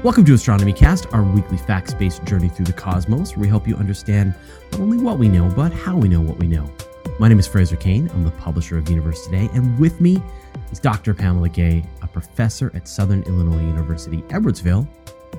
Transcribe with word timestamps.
Welcome 0.03 0.26
to 0.26 0.34
Astronomy 0.34 0.73
Cast, 0.73 1.05
our 1.13 1.21
weekly 1.21 1.57
facts 1.57 1.93
based 1.93 2.23
journey 2.23 2.49
through 2.49 2.65
the 2.65 2.73
cosmos, 2.73 3.37
where 3.37 3.43
we 3.43 3.48
help 3.48 3.67
you 3.67 3.76
understand 3.76 4.34
not 4.71 4.81
only 4.81 4.98
what 4.98 5.20
we 5.20 5.29
know, 5.29 5.48
but 5.55 5.71
how 5.71 5.95
we 5.95 6.09
know 6.09 6.20
what 6.20 6.39
we 6.39 6.48
know. 6.48 6.67
My 7.21 7.27
name 7.27 7.38
is 7.38 7.45
Fraser 7.45 7.75
Cain. 7.75 8.09
I'm 8.16 8.23
the 8.23 8.31
publisher 8.31 8.80
of 8.80 8.89
Universe 8.89 9.25
Today, 9.25 9.48
and 9.53 9.77
with 9.77 10.02
me 10.02 10.23
is 10.71 10.79
Dr. 10.79 11.13
Pamela 11.13 11.49
Gay, 11.49 11.84
a 12.01 12.07
professor 12.07 12.71
at 12.73 12.87
Southern 12.87 13.21
Illinois 13.26 13.62
University, 13.62 14.23
Edwardsville, 14.29 14.87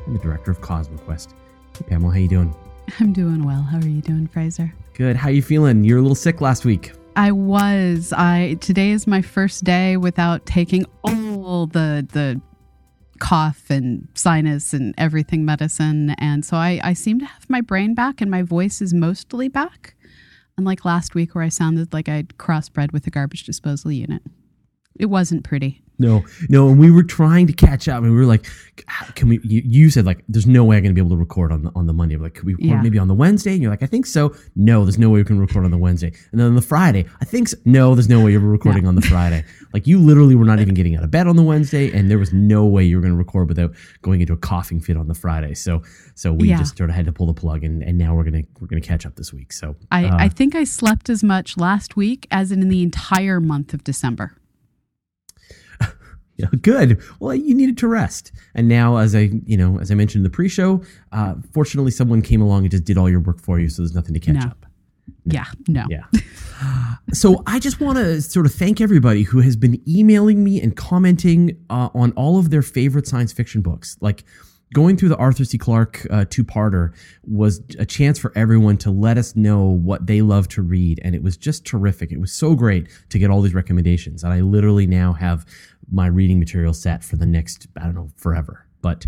and 0.06 0.15
the 0.15 0.21
director 0.21 0.53
of 0.53 0.61
CosmoQuest. 0.61 1.34
Hey, 1.77 1.84
Pamela, 1.89 2.12
how 2.12 2.21
you 2.21 2.29
doing? 2.29 2.55
I'm 3.01 3.12
doing 3.12 3.43
well. 3.43 3.62
How 3.62 3.79
are 3.79 3.89
you 3.89 4.01
doing, 4.01 4.29
Fraser? 4.29 4.73
Good. 4.95 5.17
How 5.17 5.29
you 5.29 5.43
feeling? 5.43 5.83
You 5.83 5.95
were 5.95 5.98
a 5.98 6.03
little 6.03 6.15
sick 6.15 6.41
last 6.41 6.65
week. 6.65 6.93
I 7.17 7.33
was. 7.33 8.15
I 8.17 8.59
today 8.61 8.93
is 8.93 9.09
my 9.09 9.21
first 9.21 9.65
day 9.65 9.97
without 9.97 10.47
taking 10.47 10.87
all 11.03 11.67
the 11.67 12.06
the 12.12 12.41
cough 13.19 13.71
and 13.71 14.06
sinus 14.15 14.73
and 14.73 14.95
everything 14.99 15.45
medicine, 15.45 16.11
and 16.11 16.45
so 16.45 16.56
I 16.56 16.81
I 16.84 16.93
seem 16.93 17.19
to 17.19 17.27
have 17.27 17.51
my 17.51 17.61
brain 17.61 17.97
back 17.97 18.21
and 18.21 18.31
my 18.31 18.43
voice 18.43 18.81
is 18.81 18.95
mostly 18.95 19.49
back. 19.49 19.97
Unlike 20.58 20.84
last 20.84 21.14
week 21.14 21.34
where 21.34 21.45
I 21.45 21.48
sounded 21.48 21.92
like 21.92 22.08
I'd 22.08 22.36
crossbred 22.36 22.92
with 22.92 23.06
a 23.06 23.11
garbage 23.11 23.45
disposal 23.45 23.91
unit. 23.91 24.22
It 24.98 25.07
wasn't 25.07 25.45
pretty. 25.45 25.81
No, 25.98 26.25
no, 26.48 26.69
and 26.69 26.81
we 26.81 26.91
were 26.91 27.05
trying 27.05 27.47
to 27.47 27.53
catch 27.53 27.87
up, 27.87 28.03
and 28.03 28.11
we 28.11 28.17
were 28.19 28.25
like, 28.27 28.45
"Can 29.15 29.29
we?" 29.29 29.39
You, 29.45 29.62
you 29.65 29.91
said 29.91 30.05
like, 30.05 30.25
"There's 30.29 30.47
no 30.49 30.65
way 30.65 30.77
I'm 30.77 30.83
going 30.83 30.93
to 30.93 31.01
be 31.01 31.01
able 31.07 31.15
to 31.15 31.21
record 31.21 31.53
on 31.53 31.62
the 31.62 31.71
on 31.77 31.87
the 31.87 31.93
Monday." 31.93 32.17
We're 32.17 32.25
like, 32.25 32.34
"Could 32.34 32.47
we 32.47 32.55
record 32.55 32.69
Yeah. 32.71 32.83
maybe 32.83 32.99
on 32.99 33.07
the 33.07 33.15
Wednesday?" 33.15 33.53
And 33.53 33.62
you're 33.62 33.71
like, 33.71 33.84
"I 33.84 33.87
think 33.87 34.07
so." 34.07 34.34
No, 34.57 34.84
there's 34.84 34.99
no 34.99 35.11
way 35.11 35.21
we 35.21 35.25
can 35.25 35.39
record 35.39 35.65
on 35.65 35.71
the 35.71 35.79
Wednesday. 35.79 36.12
And 36.33 36.41
then 36.41 36.49
on 36.49 36.55
the 36.57 36.62
Friday, 36.62 37.05
I 37.21 37.25
think 37.25 37.49
so. 37.49 37.57
No, 37.67 37.95
there's 37.95 38.09
no 38.09 38.25
way 38.25 38.33
you're 38.33 38.41
recording 38.59 38.87
on 38.87 38.97
the 38.97 39.03
Friday. 39.03 39.45
Like 39.75 39.87
you 39.87 40.01
literally 40.01 40.34
were 40.34 40.47
not 40.47 40.59
even 40.59 40.75
getting 40.75 40.97
out 40.97 41.05
of 41.05 41.11
bed 41.12 41.29
on 41.29 41.37
the 41.37 41.43
Wednesday, 41.43 41.93
and 41.97 42.11
there 42.11 42.19
was 42.19 42.33
no 42.33 42.67
way 42.67 42.83
you 42.83 42.97
were 42.97 43.03
going 43.03 43.12
to 43.15 43.19
record 43.19 43.49
without 43.49 43.73
going 44.01 44.21
into 44.23 44.33
a 44.33 44.37
coughing 44.39 44.81
fit 44.81 44.97
on 44.97 45.06
the 45.06 45.15
Friday. 45.15 45.55
So, 45.55 45.83
so 46.17 46.33
we 46.33 46.49
Yeah. 46.49 46.59
just 46.59 46.77
sort 46.77 46.91
of 46.91 46.97
had 46.97 47.05
to 47.06 47.12
pull 47.12 47.27
the 47.27 47.34
plug, 47.34 47.62
and, 47.62 47.81
and 47.83 47.97
now 47.97 48.17
we're 48.17 48.25
gonna 48.25 48.43
we're 48.61 48.67
gonna 48.67 48.81
catch 48.81 49.06
up 49.06 49.15
this 49.17 49.33
week. 49.33 49.53
So 49.53 49.77
I, 49.93 50.06
uh, 50.06 50.17
I 50.19 50.29
think 50.29 50.56
I 50.56 50.65
slept 50.65 51.09
as 51.11 51.23
much 51.23 51.56
last 51.56 51.97
week 51.97 52.27
as 52.33 52.51
in 52.51 52.67
the 52.69 52.83
entire 52.83 53.41
month 53.41 53.73
of 53.73 53.84
December. 53.84 54.33
Yeah, 56.43 56.48
good. 56.61 57.01
Well, 57.21 57.35
you 57.35 57.55
needed 57.55 57.79
to 57.79 57.89
rest, 57.89 58.33
and 58.55 58.69
now, 58.69 58.97
as 58.99 59.15
I, 59.15 59.31
you 59.47 59.56
know, 59.56 59.78
as 59.78 59.91
I 59.91 59.94
mentioned 59.94 60.21
in 60.21 60.25
the 60.25 60.34
pre-show, 60.34 60.83
uh, 61.12 61.37
fortunately, 61.55 61.91
someone 61.93 62.21
came 62.21 62.43
along 62.43 62.62
and 62.65 62.71
just 62.71 62.84
did 62.84 62.99
all 62.99 63.09
your 63.09 63.21
work 63.21 63.41
for 63.41 63.59
you, 63.59 63.69
so 63.69 63.83
there's 63.83 63.94
nothing 63.94 64.15
to 64.15 64.21
catch 64.21 64.34
No. 64.34 64.50
up. 64.50 64.66
Yeah, 65.25 65.44
no. 65.69 65.84
Yeah. 65.89 66.05
so 67.12 67.43
I 67.47 67.59
just 67.59 67.81
want 67.81 67.99
to 67.99 68.21
sort 68.22 68.47
of 68.47 68.53
thank 68.55 68.81
everybody 68.81 69.22
who 69.22 69.41
has 69.41 69.56
been 69.56 69.81
emailing 69.89 70.43
me 70.44 70.61
and 70.61 70.77
commenting 70.77 71.56
uh, 71.71 71.89
on 71.94 72.12
all 72.12 72.39
of 72.39 72.50
their 72.50 72.62
favorite 72.62 73.06
science 73.06 73.33
fiction 73.33 73.62
books. 73.62 73.97
Like 74.00 74.25
going 74.75 74.97
through 74.97 75.11
the 75.11 75.16
Arthur 75.16 75.45
C. 75.45 75.59
Clarke 75.59 76.06
uh, 76.11 76.25
two-parter 76.31 76.95
was 77.25 77.61
a 77.78 77.84
chance 77.84 78.19
for 78.19 78.33
everyone 78.37 78.77
to 78.78 78.91
let 78.91 79.19
us 79.19 79.37
know 79.37 79.65
what 79.65 80.06
they 80.06 80.22
love 80.22 80.49
to 80.49 80.62
read, 80.62 81.00
and 81.05 81.15
it 81.15 81.22
was 81.22 81.37
just 81.37 81.65
terrific. 81.66 82.11
It 82.12 82.19
was 82.21 82.33
so 82.33 82.55
great 82.55 82.89
to 83.11 83.19
get 83.19 83.28
all 83.31 83.43
these 83.43 83.55
recommendations, 83.55 84.25
and 84.25 84.33
I 84.33 84.41
literally 84.41 84.87
now 84.87 85.12
have 85.12 85.45
my 85.92 86.06
reading 86.06 86.38
material 86.38 86.72
set 86.72 87.04
for 87.04 87.16
the 87.16 87.26
next 87.26 87.69
I 87.76 87.84
don't 87.84 87.94
know 87.94 88.10
forever. 88.16 88.66
But 88.80 89.06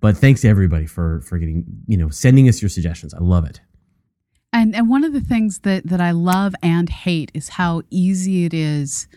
but 0.00 0.16
thanks 0.16 0.42
to 0.42 0.48
everybody 0.48 0.86
for 0.86 1.20
for 1.22 1.38
getting 1.38 1.64
you 1.86 1.96
know 1.96 2.08
sending 2.10 2.48
us 2.48 2.60
your 2.60 2.68
suggestions. 2.68 3.14
I 3.14 3.18
love 3.18 3.44
it. 3.44 3.60
And 4.52 4.74
and 4.74 4.88
one 4.88 5.04
of 5.04 5.12
the 5.12 5.20
things 5.20 5.60
that 5.60 5.86
that 5.86 6.00
I 6.00 6.10
love 6.10 6.54
and 6.62 6.88
hate 6.88 7.30
is 7.34 7.50
how 7.50 7.82
easy 7.90 8.44
it 8.44 8.54
is 8.54 9.08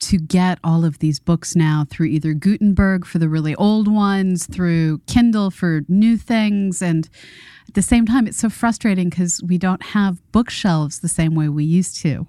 to 0.00 0.16
get 0.16 0.58
all 0.62 0.84
of 0.84 1.00
these 1.00 1.18
books 1.18 1.56
now 1.56 1.84
through 1.88 2.06
either 2.06 2.32
Gutenberg 2.32 3.04
for 3.04 3.18
the 3.18 3.28
really 3.28 3.54
old 3.56 3.88
ones, 3.88 4.46
through 4.46 4.98
Kindle 5.06 5.50
for 5.50 5.82
new 5.88 6.16
things, 6.16 6.80
and 6.80 7.08
at 7.66 7.74
the 7.74 7.82
same 7.82 8.06
time, 8.06 8.26
it's 8.26 8.38
so 8.38 8.48
frustrating 8.48 9.10
because 9.10 9.42
we 9.42 9.58
don't 9.58 9.82
have 9.82 10.22
bookshelves 10.32 11.00
the 11.00 11.08
same 11.08 11.34
way 11.34 11.48
we 11.48 11.64
used 11.64 12.00
to. 12.02 12.26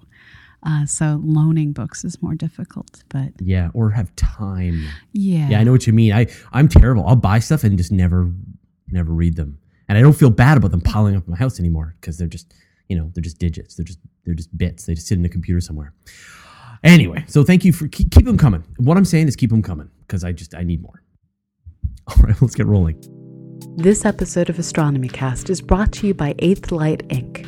Uh, 0.62 0.84
so 0.84 1.20
loaning 1.24 1.72
books 1.72 2.04
is 2.04 2.20
more 2.22 2.34
difficult, 2.34 3.02
but 3.08 3.28
Yeah, 3.40 3.70
or 3.72 3.90
have 3.90 4.14
time. 4.16 4.82
yeah, 5.12 5.48
Yeah, 5.50 5.60
I 5.60 5.64
know 5.64 5.72
what 5.72 5.86
you 5.86 5.92
mean. 5.92 6.12
I 6.12 6.26
I'm 6.52 6.68
terrible. 6.68 7.06
I'll 7.06 7.16
buy 7.16 7.38
stuff 7.38 7.64
and 7.64 7.78
just 7.78 7.92
never 7.92 8.30
never 8.88 9.12
read 9.12 9.36
them. 9.36 9.58
And 9.88 9.96
I 9.98 10.02
don't 10.02 10.12
feel 10.16 10.30
bad 10.30 10.56
about 10.56 10.70
them 10.70 10.80
piling 10.82 11.16
up 11.16 11.24
in 11.26 11.30
my 11.30 11.36
house 11.38 11.58
anymore 11.58 11.96
because 12.00 12.18
they're 12.18 12.28
just, 12.28 12.54
you 12.88 12.96
know, 12.96 13.10
they're 13.14 13.22
just 13.22 13.38
digits. 13.38 13.74
They're 13.74 13.84
just 13.84 13.98
they're 14.24 14.34
just 14.34 14.56
bits. 14.56 14.84
They 14.86 14.94
just 14.94 15.06
sit 15.06 15.16
in 15.16 15.22
the 15.22 15.28
computer 15.28 15.60
somewhere. 15.60 15.94
Anyway, 16.84 17.24
so 17.26 17.42
thank 17.44 17.64
you 17.64 17.72
for 17.72 17.88
keep, 17.88 18.10
keep 18.10 18.24
them 18.24 18.38
coming. 18.38 18.64
What 18.78 18.96
I'm 18.96 19.04
saying 19.04 19.28
is 19.28 19.36
keep 19.36 19.50
them 19.50 19.62
coming 19.62 19.90
because 20.06 20.24
I 20.24 20.32
just 20.32 20.54
I 20.54 20.62
need 20.62 20.82
more. 20.82 21.02
All 22.06 22.16
right, 22.22 22.40
let's 22.40 22.54
get 22.54 22.66
rolling. 22.66 23.02
This 23.66 24.04
episode 24.04 24.48
of 24.48 24.56
Astronomy 24.58 25.08
Cast 25.08 25.50
is 25.50 25.60
brought 25.60 25.92
to 25.92 26.06
you 26.06 26.14
by 26.14 26.34
Eighth 26.38 26.72
Light 26.72 27.06
Inc. 27.08 27.46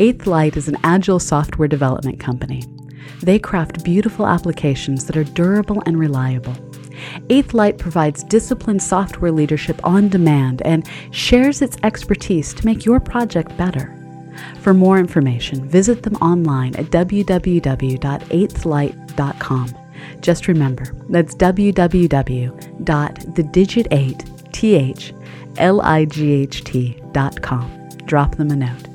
Eighth 0.00 0.26
Light 0.26 0.56
is 0.56 0.66
an 0.68 0.76
agile 0.82 1.20
software 1.20 1.68
development 1.68 2.18
company. 2.18 2.64
They 3.22 3.38
craft 3.38 3.84
beautiful 3.84 4.26
applications 4.26 5.06
that 5.06 5.16
are 5.16 5.24
durable 5.24 5.82
and 5.86 5.98
reliable. 5.98 6.56
Eighth 7.30 7.54
Light 7.54 7.78
provides 7.78 8.24
disciplined 8.24 8.82
software 8.82 9.30
leadership 9.30 9.80
on 9.84 10.08
demand 10.08 10.60
and 10.62 10.88
shares 11.12 11.62
its 11.62 11.76
expertise 11.82 12.52
to 12.54 12.66
make 12.66 12.84
your 12.84 12.98
project 12.98 13.56
better. 13.56 13.96
For 14.60 14.74
more 14.74 14.98
information, 14.98 15.68
visit 15.68 16.02
them 16.02 16.16
online 16.16 16.74
at 16.76 16.86
www.eighthlight.com. 16.86 19.74
Just 20.20 20.48
remember, 20.48 20.84
that's 21.08 21.36
www.thedigit8thlight.com. 25.54 27.88
Drop 28.06 28.36
them 28.36 28.50
a 28.50 28.56
note. 28.56 28.88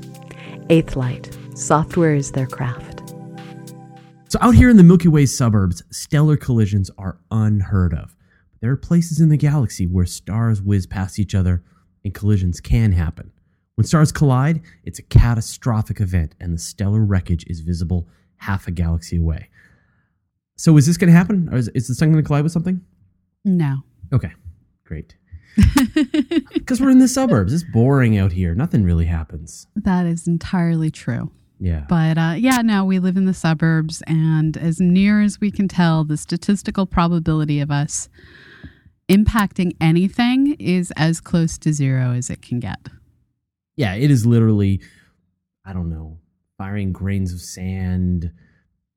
Eighth 0.68 0.96
Light, 0.96 1.36
software 1.54 2.14
is 2.14 2.32
their 2.32 2.46
craft. 2.46 3.02
So 4.28 4.38
out 4.40 4.54
here 4.54 4.70
in 4.70 4.76
the 4.76 4.84
Milky 4.84 5.08
Way 5.08 5.26
suburbs, 5.26 5.82
stellar 5.90 6.36
collisions 6.36 6.90
are 6.96 7.18
unheard 7.32 7.92
of. 7.92 8.14
There 8.60 8.70
are 8.70 8.76
places 8.76 9.20
in 9.20 9.28
the 9.28 9.36
galaxy 9.36 9.86
where 9.86 10.06
stars 10.06 10.62
whiz 10.62 10.86
past 10.86 11.18
each 11.18 11.34
other 11.34 11.64
and 12.04 12.14
collisions 12.14 12.60
can 12.60 12.92
happen. 12.92 13.32
When 13.74 13.86
stars 13.86 14.12
collide, 14.12 14.60
it's 14.84 14.98
a 14.98 15.02
catastrophic 15.02 16.00
event 16.00 16.34
and 16.38 16.54
the 16.54 16.58
stellar 16.58 17.04
wreckage 17.04 17.44
is 17.48 17.60
visible 17.60 18.06
half 18.36 18.68
a 18.68 18.70
galaxy 18.70 19.16
away. 19.16 19.48
So 20.56 20.76
is 20.76 20.86
this 20.86 20.96
going 20.96 21.10
to 21.10 21.16
happen? 21.16 21.48
Or 21.50 21.56
is, 21.56 21.68
is 21.68 21.88
the 21.88 21.94
sun 21.94 22.12
going 22.12 22.22
to 22.22 22.26
collide 22.26 22.44
with 22.44 22.52
something? 22.52 22.80
No. 23.44 23.78
Okay, 24.12 24.32
great. 24.84 25.16
Because 26.54 26.80
we're 26.80 26.90
in 26.90 26.98
the 26.98 27.08
suburbs. 27.08 27.52
It's 27.52 27.64
boring 27.64 28.16
out 28.16 28.32
here. 28.32 28.54
Nothing 28.54 28.84
really 28.84 29.06
happens. 29.06 29.66
That 29.74 30.06
is 30.06 30.26
entirely 30.26 30.90
true. 30.90 31.30
Yeah. 31.58 31.84
But 31.88 32.16
uh, 32.16 32.34
yeah, 32.38 32.62
no, 32.62 32.84
we 32.84 32.98
live 32.98 33.16
in 33.16 33.26
the 33.26 33.34
suburbs, 33.34 34.02
and 34.06 34.56
as 34.56 34.80
near 34.80 35.20
as 35.20 35.40
we 35.40 35.50
can 35.50 35.68
tell, 35.68 36.04
the 36.04 36.16
statistical 36.16 36.86
probability 36.86 37.60
of 37.60 37.70
us 37.70 38.08
impacting 39.10 39.76
anything 39.80 40.54
is 40.58 40.92
as 40.96 41.20
close 41.20 41.58
to 41.58 41.72
zero 41.72 42.12
as 42.12 42.30
it 42.30 42.40
can 42.42 42.60
get. 42.60 42.88
yeah, 43.76 43.94
it 43.94 44.10
is 44.10 44.24
literally, 44.24 44.80
I 45.66 45.72
don't 45.72 45.90
know, 45.90 46.18
firing 46.56 46.92
grains 46.92 47.32
of 47.32 47.40
sand 47.40 48.30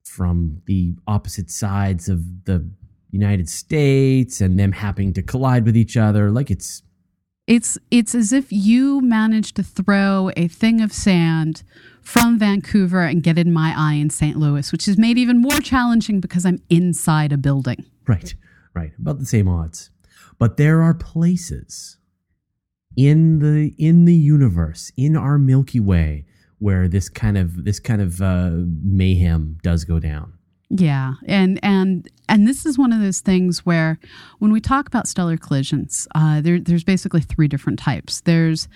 from 0.06 0.62
the 0.66 0.96
opposite 1.08 1.50
sides 1.50 2.08
of 2.10 2.46
the 2.46 2.70
United 3.14 3.48
States 3.48 4.42
and 4.42 4.60
them 4.60 4.72
happening 4.72 5.14
to 5.14 5.22
collide 5.22 5.66
with 5.66 5.78
each 5.78 5.96
other. 5.96 6.32
Like 6.32 6.50
it's, 6.50 6.82
It's 7.46 7.78
it's 7.92 8.16
as 8.16 8.34
if 8.34 8.52
you 8.52 9.02
managed 9.02 9.56
to 9.58 9.64
throw 9.64 10.32
a 10.36 10.48
thing 10.48 10.82
of 10.82 10.92
sand 10.92 11.64
from 12.02 12.40
Vancouver 12.40 13.04
and 13.04 13.22
get 13.24 13.38
in 13.38 13.54
my 13.54 13.74
eye 13.78 13.94
in 13.94 14.10
St. 14.10 14.36
Louis, 14.38 14.72
which 14.72 14.88
is 14.88 14.98
made 14.98 15.18
even 15.18 15.40
more 15.40 15.60
challenging 15.60 16.20
because 16.20 16.46
I'm 16.46 16.62
inside 16.70 17.32
a 17.32 17.38
building. 17.38 17.86
Right, 18.08 18.34
right. 18.74 18.92
About 19.00 19.20
the 19.20 19.26
same 19.26 19.48
odds. 19.48 19.92
But 20.40 20.58
there 20.58 20.82
are 20.82 20.94
places 20.94 21.98
in 22.98 23.40
the 23.40 23.74
in 23.78 24.06
the 24.06 24.16
universe, 24.16 24.92
in 24.98 25.16
our 25.16 25.38
Milky 25.38 25.80
Way, 25.80 26.26
where 26.58 26.88
this 26.88 27.10
kind 27.10 27.38
of 27.38 27.64
this 27.64 27.80
kind 27.80 28.02
of 28.02 28.22
uh, 28.22 28.52
mayhem 28.82 29.60
does 29.62 29.86
go 29.86 30.00
down. 30.00 30.33
Yeah, 30.76 31.14
and 31.28 31.60
and 31.62 32.10
and 32.28 32.48
this 32.48 32.66
is 32.66 32.80
one 32.80 32.92
of 32.92 33.00
those 33.00 33.20
things 33.20 33.60
where 33.60 34.00
when 34.40 34.52
we 34.52 34.60
talk 34.60 34.88
about 34.88 35.08
stellar 35.08 35.38
collisions, 35.38 36.08
uh, 36.16 36.42
there, 36.42 36.60
there's 36.60 36.84
basically 36.84 37.22
three 37.22 37.48
different 37.48 37.78
types. 37.78 38.22
There's 38.22 38.68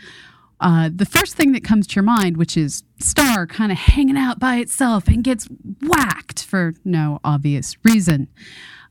uh, 0.60 0.92
the 0.94 1.08
first 1.08 1.36
thing 1.36 1.54
that 1.54 1.64
comes 1.64 1.88
to 1.88 1.96
your 1.96 2.04
mind, 2.04 2.38
which 2.38 2.56
is 2.56 2.84
star 3.00 3.48
kind 3.48 3.72
of 3.72 3.80
hanging 3.80 4.16
out 4.16 4.38
by 4.38 4.58
itself 4.58 5.08
and 5.08 5.24
gets 5.24 5.48
whacked 5.82 6.44
for 6.44 6.76
no 6.86 7.20
obvious 7.24 7.76
reason. 7.84 8.28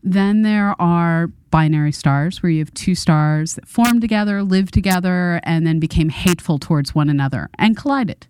Then 0.03 0.43
there 0.43 0.75
are 0.81 1.29
binary 1.53 1.93
stars 1.93 2.43
where 2.43 2.51
you 2.51 2.59
have 2.59 2.75
two 2.75 2.97
stars 2.97 3.55
that 3.55 3.69
formed 3.69 4.01
together, 4.01 4.43
lived 4.43 4.75
together, 4.75 5.41
and 5.45 5.65
then 5.65 5.79
became 5.79 6.09
hateful 6.09 6.59
towards 6.59 6.93
one 6.93 7.09
another 7.09 7.51
and 7.57 7.77
collided 7.77 8.27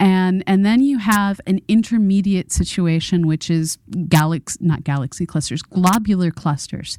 and 0.00 0.44
and 0.46 0.64
then 0.64 0.80
you 0.80 0.98
have 0.98 1.40
an 1.46 1.60
intermediate 1.68 2.52
situation 2.52 3.26
which 3.26 3.50
is 3.50 3.78
galaxy 4.08 4.58
not 4.60 4.84
galaxy 4.84 5.26
clusters 5.26 5.62
globular 5.62 6.30
clusters 6.30 6.98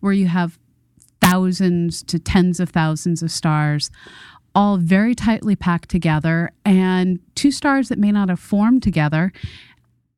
where 0.00 0.12
you 0.12 0.26
have 0.26 0.58
thousands 1.20 2.02
to 2.02 2.18
tens 2.18 2.58
of 2.60 2.70
thousands 2.70 3.22
of 3.22 3.30
stars 3.30 3.90
all 4.54 4.76
very 4.76 5.14
tightly 5.14 5.56
packed 5.56 5.88
together. 5.88 6.50
And 6.64 7.20
two 7.34 7.50
stars 7.50 7.88
that 7.88 7.98
may 7.98 8.12
not 8.12 8.28
have 8.28 8.40
formed 8.40 8.82
together 8.82 9.32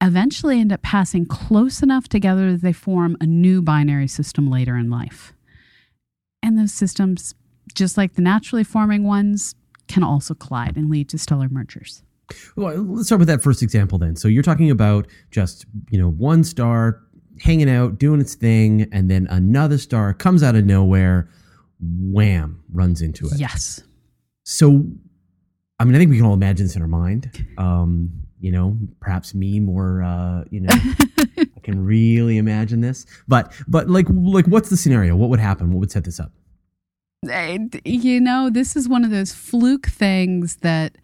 eventually 0.01 0.61
end 0.61 0.73
up 0.73 0.83
passing 0.83 1.27
close 1.27 1.83
enough 1.83 2.09
together 2.09 2.53
that 2.53 2.63
they 2.63 2.73
form 2.73 3.17
a 3.21 3.27
new 3.27 3.63
binary 3.63 4.09
system 4.09 4.51
later 4.51 4.77
in 4.77 4.91
life. 4.91 5.33
And 6.43 6.59
those 6.59 6.73
systems 6.73 7.35
just 7.75 7.97
like 7.97 8.15
the 8.15 8.23
naturally 8.23 8.65
forming 8.65 9.05
ones 9.05 9.55
can 9.87 10.03
also 10.03 10.35
collide 10.35 10.77
and 10.77 10.91
lead 10.91 11.09
to 11.11 11.19
stellar 11.19 11.49
mergers 11.49 12.03
well, 12.57 12.77
let's 12.77 13.07
start 13.07 13.19
with 13.19 13.29
that 13.29 13.43
first 13.43 13.63
example 13.63 13.99
then. 13.99 14.17
So 14.17 14.29
you're 14.29 14.43
talking 14.43 14.71
about 14.71 15.07
just, 15.31 15.67
you 15.91 15.99
know, 15.99 16.11
one 16.11 16.45
star 16.45 17.01
hanging 17.41 17.71
out, 17.71 17.99
doing 17.99 18.21
its 18.21 18.35
thing, 18.35 18.89
and 18.93 19.11
then 19.11 19.27
another 19.31 19.79
star 19.79 20.15
comes 20.15 20.43
out 20.43 20.55
of 20.55 20.65
nowhere, 20.65 21.29
wham, 21.81 22.63
runs 22.73 23.03
into 23.03 23.27
it. 23.27 23.39
Yes. 23.39 23.83
So, 24.45 24.85
I 25.79 25.85
mean, 25.85 25.95
I 25.95 25.99
think 25.99 26.11
we 26.11 26.17
can 26.17 26.27
all 26.27 26.35
imagine 26.35 26.67
this 26.67 26.77
in 26.77 26.83
our 26.83 26.89
mind. 26.89 27.47
Um, 27.59 28.11
you 28.39 28.51
know, 28.51 28.77
perhaps 29.01 29.35
me 29.35 29.61
more, 29.61 30.03
uh, 30.03 30.45
you 30.51 30.61
know, 30.61 30.71
I 31.39 31.61
can 31.63 31.85
really 31.85 32.39
imagine 32.39 32.81
this. 32.81 33.07
But, 33.29 33.53
but 33.69 33.89
like, 33.89 34.07
like, 34.11 34.47
what's 34.47 34.69
the 34.69 34.77
scenario? 34.77 35.15
What 35.15 35.31
would 35.31 35.41
happen? 35.41 35.73
What 35.73 35.81
would 35.81 35.93
set 35.93 36.05
this 36.05 36.19
up? 36.19 36.33
You 37.85 38.21
know, 38.21 38.51
this 38.51 38.75
is 38.75 38.89
one 38.89 39.05
of 39.05 39.13
those 39.13 39.33
fluke 39.33 39.87
things 39.87 40.57
that 40.57 40.97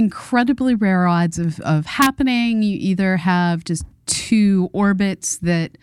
incredibly 0.00 0.74
rare 0.74 1.06
odds 1.06 1.38
of, 1.38 1.60
of 1.60 1.84
happening. 1.84 2.62
You 2.62 2.78
either 2.80 3.18
have 3.18 3.64
just 3.64 3.84
two 4.06 4.70
orbits 4.72 5.36
that 5.38 5.76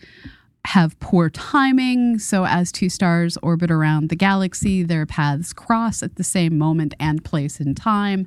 have 0.66 0.98
poor 0.98 1.30
timing. 1.30 2.18
So, 2.18 2.44
as 2.44 2.72
two 2.72 2.88
stars 2.88 3.38
orbit 3.44 3.70
around 3.70 4.08
the 4.08 4.16
galaxy, 4.16 4.82
their 4.82 5.06
paths 5.06 5.52
cross 5.52 6.02
at 6.02 6.16
the 6.16 6.24
same 6.24 6.58
moment 6.58 6.94
and 6.98 7.24
place 7.24 7.60
in 7.60 7.76
time. 7.76 8.26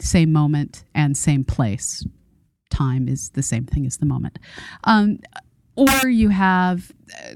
Same 0.00 0.32
moment 0.32 0.84
and 0.94 1.18
same 1.18 1.44
place. 1.44 2.06
Time 2.70 3.08
is 3.08 3.28
the 3.30 3.42
same 3.42 3.66
thing 3.66 3.84
as 3.84 3.98
the 3.98 4.06
moment. 4.06 4.38
Um, 4.84 5.18
or 5.76 6.08
you 6.08 6.30
have 6.30 6.92
uh, 7.22 7.34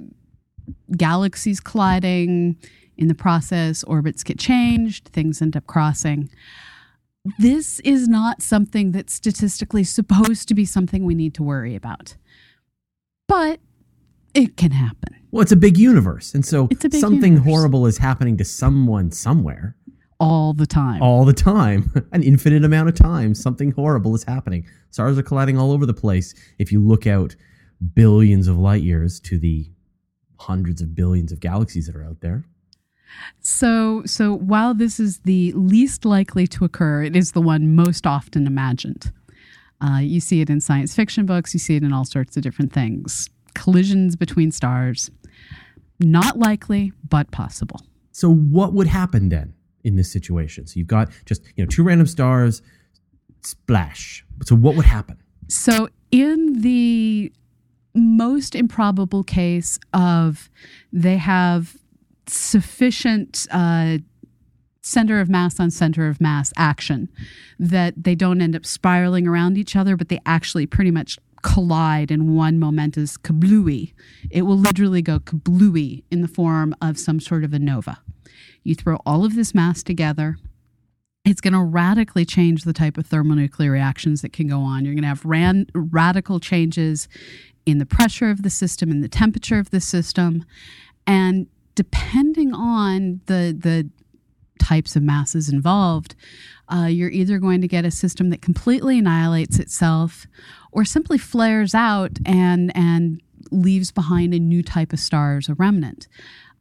galaxies 0.96 1.60
colliding. 1.60 2.56
In 2.98 3.08
the 3.08 3.14
process, 3.14 3.84
orbits 3.84 4.24
get 4.24 4.38
changed, 4.38 5.08
things 5.08 5.42
end 5.42 5.54
up 5.54 5.66
crossing 5.66 6.30
this 7.38 7.80
is 7.80 8.08
not 8.08 8.42
something 8.42 8.92
that's 8.92 9.12
statistically 9.12 9.84
supposed 9.84 10.48
to 10.48 10.54
be 10.54 10.64
something 10.64 11.04
we 11.04 11.14
need 11.14 11.34
to 11.34 11.42
worry 11.42 11.74
about. 11.74 12.16
But 13.28 13.60
it 14.34 14.56
can 14.56 14.70
happen. 14.72 15.16
Well, 15.30 15.42
it's 15.42 15.52
a 15.52 15.56
big 15.56 15.78
universe. 15.78 16.34
And 16.34 16.44
so 16.44 16.68
something 16.92 17.34
universe. 17.34 17.44
horrible 17.44 17.86
is 17.86 17.98
happening 17.98 18.36
to 18.38 18.44
someone 18.44 19.10
somewhere. 19.10 19.76
All 20.18 20.54
the 20.54 20.66
time. 20.66 21.02
All 21.02 21.24
the 21.24 21.32
time. 21.32 21.92
An 22.12 22.22
infinite 22.22 22.64
amount 22.64 22.88
of 22.88 22.94
time. 22.94 23.34
Something 23.34 23.72
horrible 23.72 24.14
is 24.14 24.24
happening. 24.24 24.66
Stars 24.90 25.18
are 25.18 25.22
colliding 25.22 25.58
all 25.58 25.72
over 25.72 25.84
the 25.84 25.94
place. 25.94 26.34
If 26.58 26.72
you 26.72 26.80
look 26.80 27.06
out 27.06 27.36
billions 27.94 28.48
of 28.48 28.56
light 28.56 28.82
years 28.82 29.20
to 29.20 29.38
the 29.38 29.70
hundreds 30.38 30.80
of 30.80 30.94
billions 30.94 31.32
of 31.32 31.40
galaxies 31.40 31.86
that 31.86 31.96
are 31.96 32.04
out 32.04 32.20
there. 32.20 32.44
So, 33.40 34.02
so 34.04 34.34
while 34.34 34.74
this 34.74 34.98
is 35.00 35.20
the 35.20 35.52
least 35.52 36.04
likely 36.04 36.46
to 36.48 36.64
occur, 36.64 37.02
it 37.02 37.16
is 37.16 37.32
the 37.32 37.40
one 37.40 37.74
most 37.74 38.06
often 38.06 38.46
imagined. 38.46 39.12
Uh, 39.80 39.98
you 39.98 40.20
see 40.20 40.40
it 40.40 40.50
in 40.50 40.60
science 40.60 40.94
fiction 40.94 41.26
books. 41.26 41.54
You 41.54 41.60
see 41.60 41.76
it 41.76 41.82
in 41.82 41.92
all 41.92 42.04
sorts 42.04 42.36
of 42.36 42.42
different 42.42 42.72
things. 42.72 43.28
Collisions 43.54 44.16
between 44.16 44.50
stars, 44.50 45.10
not 46.00 46.38
likely, 46.38 46.92
but 47.08 47.30
possible. 47.30 47.80
So, 48.12 48.32
what 48.32 48.72
would 48.72 48.86
happen 48.86 49.28
then 49.28 49.54
in 49.84 49.96
this 49.96 50.10
situation? 50.10 50.66
So, 50.66 50.78
you've 50.78 50.86
got 50.86 51.10
just 51.26 51.42
you 51.56 51.64
know 51.64 51.68
two 51.68 51.82
random 51.82 52.06
stars, 52.06 52.62
splash. 53.42 54.24
So, 54.44 54.56
what 54.56 54.76
would 54.76 54.86
happen? 54.86 55.18
So, 55.48 55.88
in 56.10 56.62
the 56.62 57.32
most 57.94 58.54
improbable 58.54 59.24
case 59.24 59.78
of 59.92 60.50
they 60.92 61.16
have 61.16 61.76
sufficient 62.26 63.46
uh, 63.50 63.98
center 64.80 65.20
of 65.20 65.28
mass 65.28 65.58
on 65.58 65.70
center 65.70 66.08
of 66.08 66.20
mass 66.20 66.52
action 66.56 67.08
that 67.58 67.94
they 67.96 68.14
don't 68.14 68.40
end 68.40 68.54
up 68.54 68.64
spiraling 68.64 69.26
around 69.26 69.58
each 69.58 69.74
other, 69.74 69.96
but 69.96 70.08
they 70.08 70.20
actually 70.24 70.66
pretty 70.66 70.90
much 70.90 71.18
collide 71.42 72.10
in 72.10 72.34
one 72.34 72.58
momentous 72.58 73.16
kablooey. 73.16 73.92
It 74.30 74.42
will 74.42 74.58
literally 74.58 75.02
go 75.02 75.18
kablooey 75.18 76.04
in 76.10 76.22
the 76.22 76.28
form 76.28 76.74
of 76.80 76.98
some 76.98 77.20
sort 77.20 77.44
of 77.44 77.52
a 77.52 77.58
nova. 77.58 77.98
You 78.62 78.74
throw 78.74 78.96
all 79.06 79.24
of 79.24 79.34
this 79.34 79.54
mass 79.54 79.82
together. 79.82 80.38
It's 81.24 81.40
going 81.40 81.54
to 81.54 81.62
radically 81.62 82.24
change 82.24 82.64
the 82.64 82.72
type 82.72 82.96
of 82.96 83.06
thermonuclear 83.06 83.72
reactions 83.72 84.22
that 84.22 84.32
can 84.32 84.46
go 84.46 84.60
on. 84.60 84.84
You're 84.84 84.94
going 84.94 85.02
to 85.02 85.08
have 85.08 85.24
ran- 85.24 85.66
radical 85.74 86.38
changes 86.40 87.08
in 87.64 87.78
the 87.78 87.86
pressure 87.86 88.30
of 88.30 88.42
the 88.42 88.50
system, 88.50 88.90
in 88.90 89.00
the 89.00 89.08
temperature 89.08 89.58
of 89.58 89.70
the 89.70 89.80
system. 89.80 90.44
And 91.06 91.48
depending 91.76 92.52
on 92.52 93.20
the 93.26 93.56
the 93.56 93.88
types 94.58 94.96
of 94.96 95.02
masses 95.02 95.48
involved, 95.48 96.16
uh, 96.72 96.86
you're 96.86 97.10
either 97.10 97.38
going 97.38 97.60
to 97.60 97.68
get 97.68 97.84
a 97.84 97.90
system 97.90 98.30
that 98.30 98.42
completely 98.42 98.98
annihilates 98.98 99.60
itself, 99.60 100.26
or 100.72 100.84
simply 100.84 101.18
flares 101.18 101.72
out 101.74 102.18
and 102.26 102.76
and 102.76 103.20
leaves 103.52 103.92
behind 103.92 104.34
a 104.34 104.40
new 104.40 104.62
type 104.62 104.92
of 104.92 104.98
star 104.98 105.36
as 105.36 105.48
a 105.48 105.54
remnant. 105.54 106.08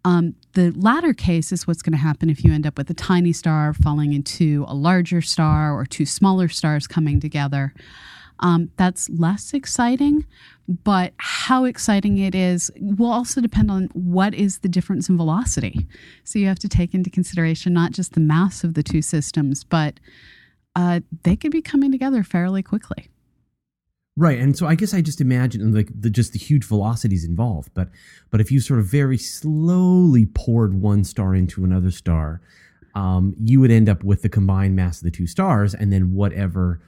Um, 0.03 0.35
the 0.53 0.71
latter 0.71 1.15
case 1.15 1.51
is 1.51 1.65
what's 1.65 1.81
going 1.81 1.93
to 1.93 1.97
happen 1.97 2.29
if 2.29 2.43
you 2.43 2.53
end 2.53 2.67
up 2.67 2.77
with 2.77 2.91
a 2.91 2.93
tiny 2.93 3.33
star 3.33 3.73
falling 3.73 4.13
into 4.13 4.63
a 4.67 4.75
larger 4.75 5.19
star 5.19 5.73
or 5.73 5.83
two 5.83 6.05
smaller 6.05 6.47
stars 6.47 6.85
coming 6.85 7.19
together. 7.19 7.73
Um, 8.39 8.71
that's 8.77 9.09
less 9.09 9.53
exciting, 9.53 10.25
but 10.67 11.13
how 11.17 11.63
exciting 11.63 12.17
it 12.17 12.35
is 12.35 12.69
will 12.75 13.11
also 13.11 13.39
depend 13.39 13.71
on 13.71 13.89
what 13.93 14.33
is 14.33 14.59
the 14.59 14.67
difference 14.67 15.07
in 15.09 15.17
velocity. 15.17 15.87
So 16.23 16.39
you 16.39 16.47
have 16.47 16.59
to 16.59 16.69
take 16.69 16.93
into 16.93 17.09
consideration 17.09 17.73
not 17.73 17.91
just 17.91 18.13
the 18.13 18.19
mass 18.19 18.63
of 18.63 18.73
the 18.73 18.83
two 18.83 19.01
systems, 19.01 19.63
but 19.63 19.99
uh, 20.75 20.99
they 21.23 21.35
could 21.35 21.51
be 21.51 21.61
coming 21.61 21.91
together 21.91 22.23
fairly 22.23 22.61
quickly. 22.61 23.09
Right, 24.17 24.39
and 24.39 24.57
so 24.57 24.65
I 24.65 24.75
guess 24.75 24.93
I 24.93 25.01
just 25.01 25.19
imagine 25.19 25.73
like 25.73 25.89
the 25.93 26.09
just 26.09 26.31
the 26.31 26.39
huge 26.39 26.63
velocities 26.63 27.25
involved, 27.25 27.71
but 27.73 27.89
but 28.31 28.39
if 28.39 28.49
you 28.49 28.61
sort 28.61 28.79
of 28.79 28.85
very 28.85 29.17
slowly 29.17 30.25
poured 30.25 30.73
one 30.73 31.03
star 31.03 31.35
into 31.35 31.65
another 31.65 31.91
star, 31.91 32.41
um, 32.95 33.35
you 33.37 33.59
would 33.59 33.71
end 33.71 33.89
up 33.89 34.05
with 34.05 34.21
the 34.21 34.29
combined 34.29 34.73
mass 34.73 34.99
of 34.99 35.03
the 35.03 35.11
two 35.11 35.27
stars, 35.27 35.73
and 35.73 35.91
then 35.91 36.13
whatever 36.13 36.79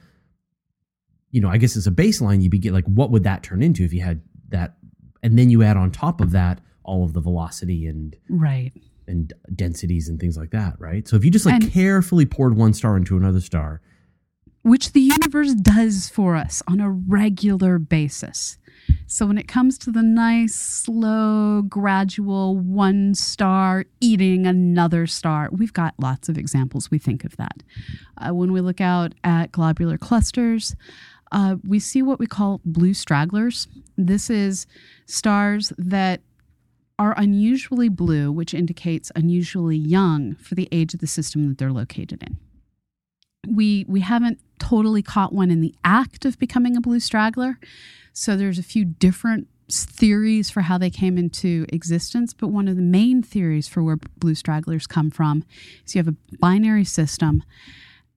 you 1.30 1.40
know, 1.40 1.48
I 1.48 1.58
guess 1.58 1.76
as 1.76 1.86
a 1.86 1.90
baseline, 1.90 2.42
you 2.42 2.50
begin 2.50 2.72
like 2.72 2.86
what 2.86 3.10
would 3.10 3.24
that 3.24 3.42
turn 3.42 3.62
into 3.62 3.84
if 3.84 3.92
you 3.92 4.02
had 4.02 4.22
that, 4.48 4.76
and 5.22 5.38
then 5.38 5.50
you 5.50 5.62
add 5.62 5.76
on 5.76 5.90
top 5.90 6.20
of 6.20 6.30
that 6.32 6.60
all 6.84 7.04
of 7.04 7.12
the 7.12 7.20
velocity 7.20 7.86
and 7.86 8.16
right 8.28 8.72
and 9.06 9.32
densities 9.54 10.08
and 10.08 10.20
things 10.20 10.36
like 10.36 10.50
that, 10.50 10.74
right? 10.78 11.06
So 11.08 11.16
if 11.16 11.24
you 11.24 11.30
just 11.30 11.46
like 11.46 11.62
and, 11.62 11.72
carefully 11.72 12.26
poured 12.26 12.56
one 12.56 12.72
star 12.72 12.96
into 12.96 13.16
another 13.16 13.40
star, 13.40 13.80
which 14.62 14.92
the 14.92 15.00
universe 15.00 15.54
does 15.54 16.08
for 16.08 16.36
us 16.36 16.62
on 16.66 16.80
a 16.80 16.90
regular 16.90 17.78
basis, 17.78 18.58
So 19.06 19.26
when 19.26 19.38
it 19.38 19.48
comes 19.48 19.78
to 19.78 19.90
the 19.90 20.02
nice, 20.02 20.54
slow, 20.54 21.62
gradual 21.62 22.56
one 22.56 23.14
star 23.14 23.84
eating 24.00 24.46
another 24.46 25.06
star, 25.06 25.48
we've 25.52 25.72
got 25.72 25.94
lots 25.98 26.28
of 26.28 26.36
examples. 26.36 26.90
We 26.90 26.98
think 26.98 27.24
of 27.24 27.36
that. 27.36 27.62
Uh, 28.18 28.34
when 28.34 28.52
we 28.52 28.60
look 28.60 28.80
out 28.80 29.14
at 29.24 29.52
globular 29.52 29.98
clusters, 29.98 30.76
uh, 31.32 31.56
we 31.66 31.78
see 31.78 32.02
what 32.02 32.18
we 32.18 32.26
call 32.26 32.60
blue 32.64 32.94
stragglers. 32.94 33.68
This 33.96 34.30
is 34.30 34.66
stars 35.06 35.72
that 35.78 36.20
are 36.98 37.14
unusually 37.16 37.88
blue, 37.88 38.32
which 38.32 38.54
indicates 38.54 39.12
unusually 39.14 39.76
young 39.76 40.34
for 40.34 40.54
the 40.54 40.68
age 40.72 40.94
of 40.94 41.00
the 41.00 41.06
system 41.06 41.48
that 41.48 41.58
they're 41.58 41.72
located 41.72 42.22
in. 42.22 42.38
We 43.46 43.84
we 43.88 44.00
haven't 44.00 44.40
totally 44.58 45.02
caught 45.02 45.32
one 45.32 45.50
in 45.50 45.60
the 45.60 45.74
act 45.84 46.24
of 46.24 46.38
becoming 46.38 46.76
a 46.76 46.80
blue 46.80 47.00
straggler, 47.00 47.58
so 48.12 48.36
there's 48.36 48.58
a 48.58 48.64
few 48.64 48.84
different 48.84 49.46
theories 49.70 50.50
for 50.50 50.62
how 50.62 50.78
they 50.78 50.90
came 50.90 51.18
into 51.18 51.66
existence, 51.68 52.32
but 52.32 52.48
one 52.48 52.68
of 52.68 52.76
the 52.76 52.82
main 52.82 53.22
theories 53.22 53.68
for 53.68 53.82
where 53.82 53.98
blue 54.16 54.34
stragglers 54.34 54.86
come 54.86 55.10
from 55.10 55.44
is 55.86 55.94
you 55.94 55.98
have 55.98 56.08
a 56.08 56.36
binary 56.38 56.84
system 56.84 57.42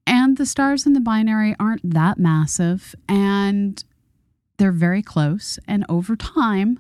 and 0.06 0.38
the 0.38 0.46
stars 0.46 0.86
in 0.86 0.94
the 0.94 1.00
binary 1.00 1.56
aren't 1.60 1.94
that 1.94 2.18
massive 2.18 2.96
and 3.08 3.84
they're 4.58 4.72
very 4.72 5.02
close 5.02 5.58
and 5.68 5.86
over 5.90 6.16
time 6.16 6.80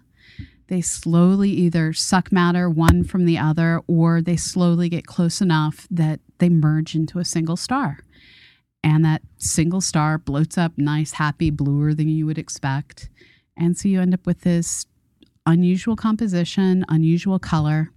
they 0.72 0.80
slowly 0.80 1.50
either 1.50 1.92
suck 1.92 2.32
matter 2.32 2.70
one 2.70 3.04
from 3.04 3.26
the 3.26 3.38
other 3.38 3.82
or 3.88 4.22
they 4.22 4.38
slowly 4.38 4.88
get 4.88 5.06
close 5.06 5.42
enough 5.42 5.86
that 5.92 6.22
they 6.38 6.48
merge 6.48 6.96
into 6.96 7.20
a 7.20 7.26
single 7.26 7.58
star. 7.58 8.00
And 8.82 9.04
that 9.04 9.22
single 9.36 9.82
star 9.82 10.18
bloats 10.18 10.58
up 10.58 10.78
nice, 10.78 11.12
happy, 11.12 11.50
bluer 11.50 11.94
than 11.94 12.08
you 12.08 12.26
would 12.26 12.38
expect. 12.38 13.10
And 13.58 13.78
so 13.78 13.90
you 13.90 14.00
end 14.00 14.14
up 14.14 14.26
with 14.26 14.42
this 14.42 14.86
unusual 15.46 15.98
composition, 15.98 16.86
unusual 16.88 17.38
color 17.38 17.92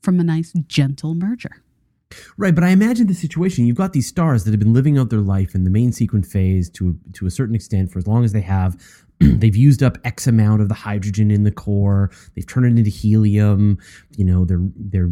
from 0.00 0.18
a 0.18 0.24
nice, 0.24 0.54
gentle 0.66 1.14
merger. 1.14 1.62
Right, 2.36 2.54
but 2.54 2.64
I 2.64 2.70
imagine 2.70 3.06
the 3.06 3.14
situation. 3.14 3.66
You've 3.66 3.76
got 3.76 3.92
these 3.92 4.08
stars 4.08 4.44
that 4.44 4.50
have 4.50 4.58
been 4.58 4.72
living 4.72 4.98
out 4.98 5.10
their 5.10 5.20
life 5.20 5.54
in 5.54 5.64
the 5.64 5.70
main 5.70 5.92
sequence 5.92 6.30
phase 6.30 6.68
to 6.70 6.98
to 7.12 7.26
a 7.26 7.30
certain 7.30 7.54
extent 7.54 7.92
for 7.92 7.98
as 7.98 8.06
long 8.06 8.24
as 8.24 8.32
they 8.32 8.40
have. 8.40 8.76
they've 9.20 9.56
used 9.56 9.82
up 9.82 9.98
X 10.04 10.26
amount 10.26 10.62
of 10.62 10.68
the 10.68 10.74
hydrogen 10.74 11.30
in 11.30 11.44
the 11.44 11.52
core. 11.52 12.10
They've 12.34 12.46
turned 12.46 12.66
it 12.66 12.78
into 12.78 12.90
helium. 12.90 13.78
You 14.16 14.24
know, 14.24 14.44
they're 14.44 14.66
they're 14.76 15.10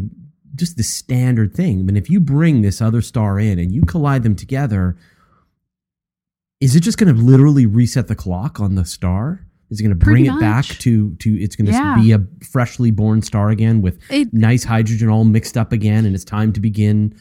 just 0.55 0.77
the 0.77 0.83
standard 0.83 1.53
thing. 1.53 1.79
I 1.79 1.83
mean, 1.83 1.97
if 1.97 2.09
you 2.09 2.19
bring 2.19 2.61
this 2.61 2.81
other 2.81 3.01
star 3.01 3.39
in 3.39 3.59
and 3.59 3.71
you 3.71 3.81
collide 3.83 4.23
them 4.23 4.35
together, 4.35 4.97
is 6.59 6.75
it 6.75 6.81
just 6.81 6.97
going 6.97 7.15
to 7.15 7.21
literally 7.21 7.65
reset 7.65 8.07
the 8.07 8.15
clock 8.15 8.59
on 8.59 8.75
the 8.75 8.83
star? 8.83 9.45
Is 9.69 9.79
it 9.79 9.83
going 9.83 9.97
to 9.97 10.05
bring 10.05 10.25
it 10.25 10.39
back 10.39 10.65
to 10.65 11.15
to? 11.15 11.41
It's 11.41 11.55
going 11.55 11.67
to 11.67 11.71
yeah. 11.71 11.95
be 11.95 12.11
a 12.11 12.25
freshly 12.43 12.91
born 12.91 13.21
star 13.21 13.49
again 13.49 13.81
with 13.81 13.99
it, 14.09 14.33
nice 14.33 14.63
hydrogen 14.63 15.09
all 15.09 15.25
mixed 15.25 15.57
up 15.57 15.71
again, 15.71 16.05
and 16.05 16.15
it's 16.15 16.23
time 16.23 16.53
to 16.53 16.59
begin 16.59 17.15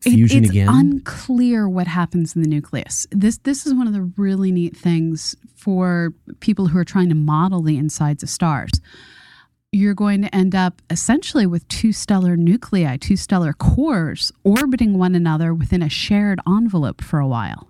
fusion 0.00 0.38
it, 0.38 0.46
it's 0.46 0.50
again. 0.50 0.68
Unclear 0.68 1.68
what 1.68 1.86
happens 1.86 2.34
in 2.34 2.42
the 2.42 2.48
nucleus. 2.48 3.06
This 3.10 3.38
this 3.38 3.66
is 3.66 3.74
one 3.74 3.86
of 3.86 3.92
the 3.92 4.02
really 4.16 4.50
neat 4.50 4.76
things 4.76 5.36
for 5.54 6.14
people 6.40 6.68
who 6.68 6.78
are 6.78 6.84
trying 6.84 7.10
to 7.10 7.14
model 7.14 7.62
the 7.62 7.76
insides 7.76 8.22
of 8.22 8.30
stars. 8.30 8.70
You're 9.72 9.94
going 9.94 10.22
to 10.22 10.34
end 10.34 10.54
up 10.54 10.82
essentially 10.90 11.46
with 11.46 11.68
two 11.68 11.92
stellar 11.92 12.36
nuclei, 12.36 12.96
two 12.96 13.16
stellar 13.16 13.52
cores 13.52 14.32
orbiting 14.42 14.98
one 14.98 15.14
another 15.14 15.54
within 15.54 15.82
a 15.82 15.88
shared 15.88 16.40
envelope 16.46 17.02
for 17.02 17.20
a 17.20 17.28
while 17.28 17.69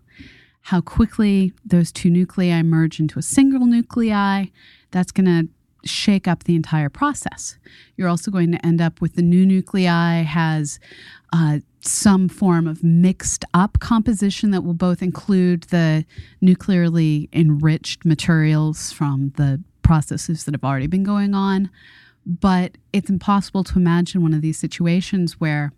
how 0.63 0.81
quickly 0.81 1.53
those 1.65 1.91
two 1.91 2.11
nuclei 2.11 2.63
merge 2.63 3.01
into 3.01 3.19
a 3.19 3.23
single 3.23 3.67
nuclei. 3.67 4.47
That's 4.91 5.13
going 5.13 5.27
to 5.27 5.49
shake 5.89 6.29
up 6.29 6.45
the 6.45 6.55
entire 6.55 6.89
process. 6.91 7.57
You're 7.97 8.09
also 8.09 8.31
going 8.31 8.53
to 8.53 8.67
end 8.67 8.81
up 8.81 9.01
with 9.01 9.15
the 9.15 9.23
new 9.23 9.47
nuclei 9.47 10.23
has 10.23 10.79
uh, 11.33 11.61
some 11.81 12.29
form 12.29 12.67
of 12.67 12.85
mixed 12.85 13.45
up 13.55 13.81
composition 13.81 14.51
that 14.51 14.63
will 14.63 14.75
both 14.75 15.03
include 15.03 15.63
the 15.65 16.05
nuclearly 16.41 17.29
enriched 17.33 18.05
materials 18.05 18.93
from 18.93 19.33
the 19.37 19.63
processes 19.83 20.45
that 20.45 20.55
have 20.55 20.65
already 20.65 20.87
been 20.87 21.05
going 21.05 21.35
on. 21.35 21.71
But 22.27 22.77
it's 22.93 23.09
impossible 23.09 23.65
to 23.65 23.79
imagine 23.79 24.23
one 24.23 24.35
of 24.35 24.43
these 24.43 24.59
situations 24.59 25.41
where 25.41 25.73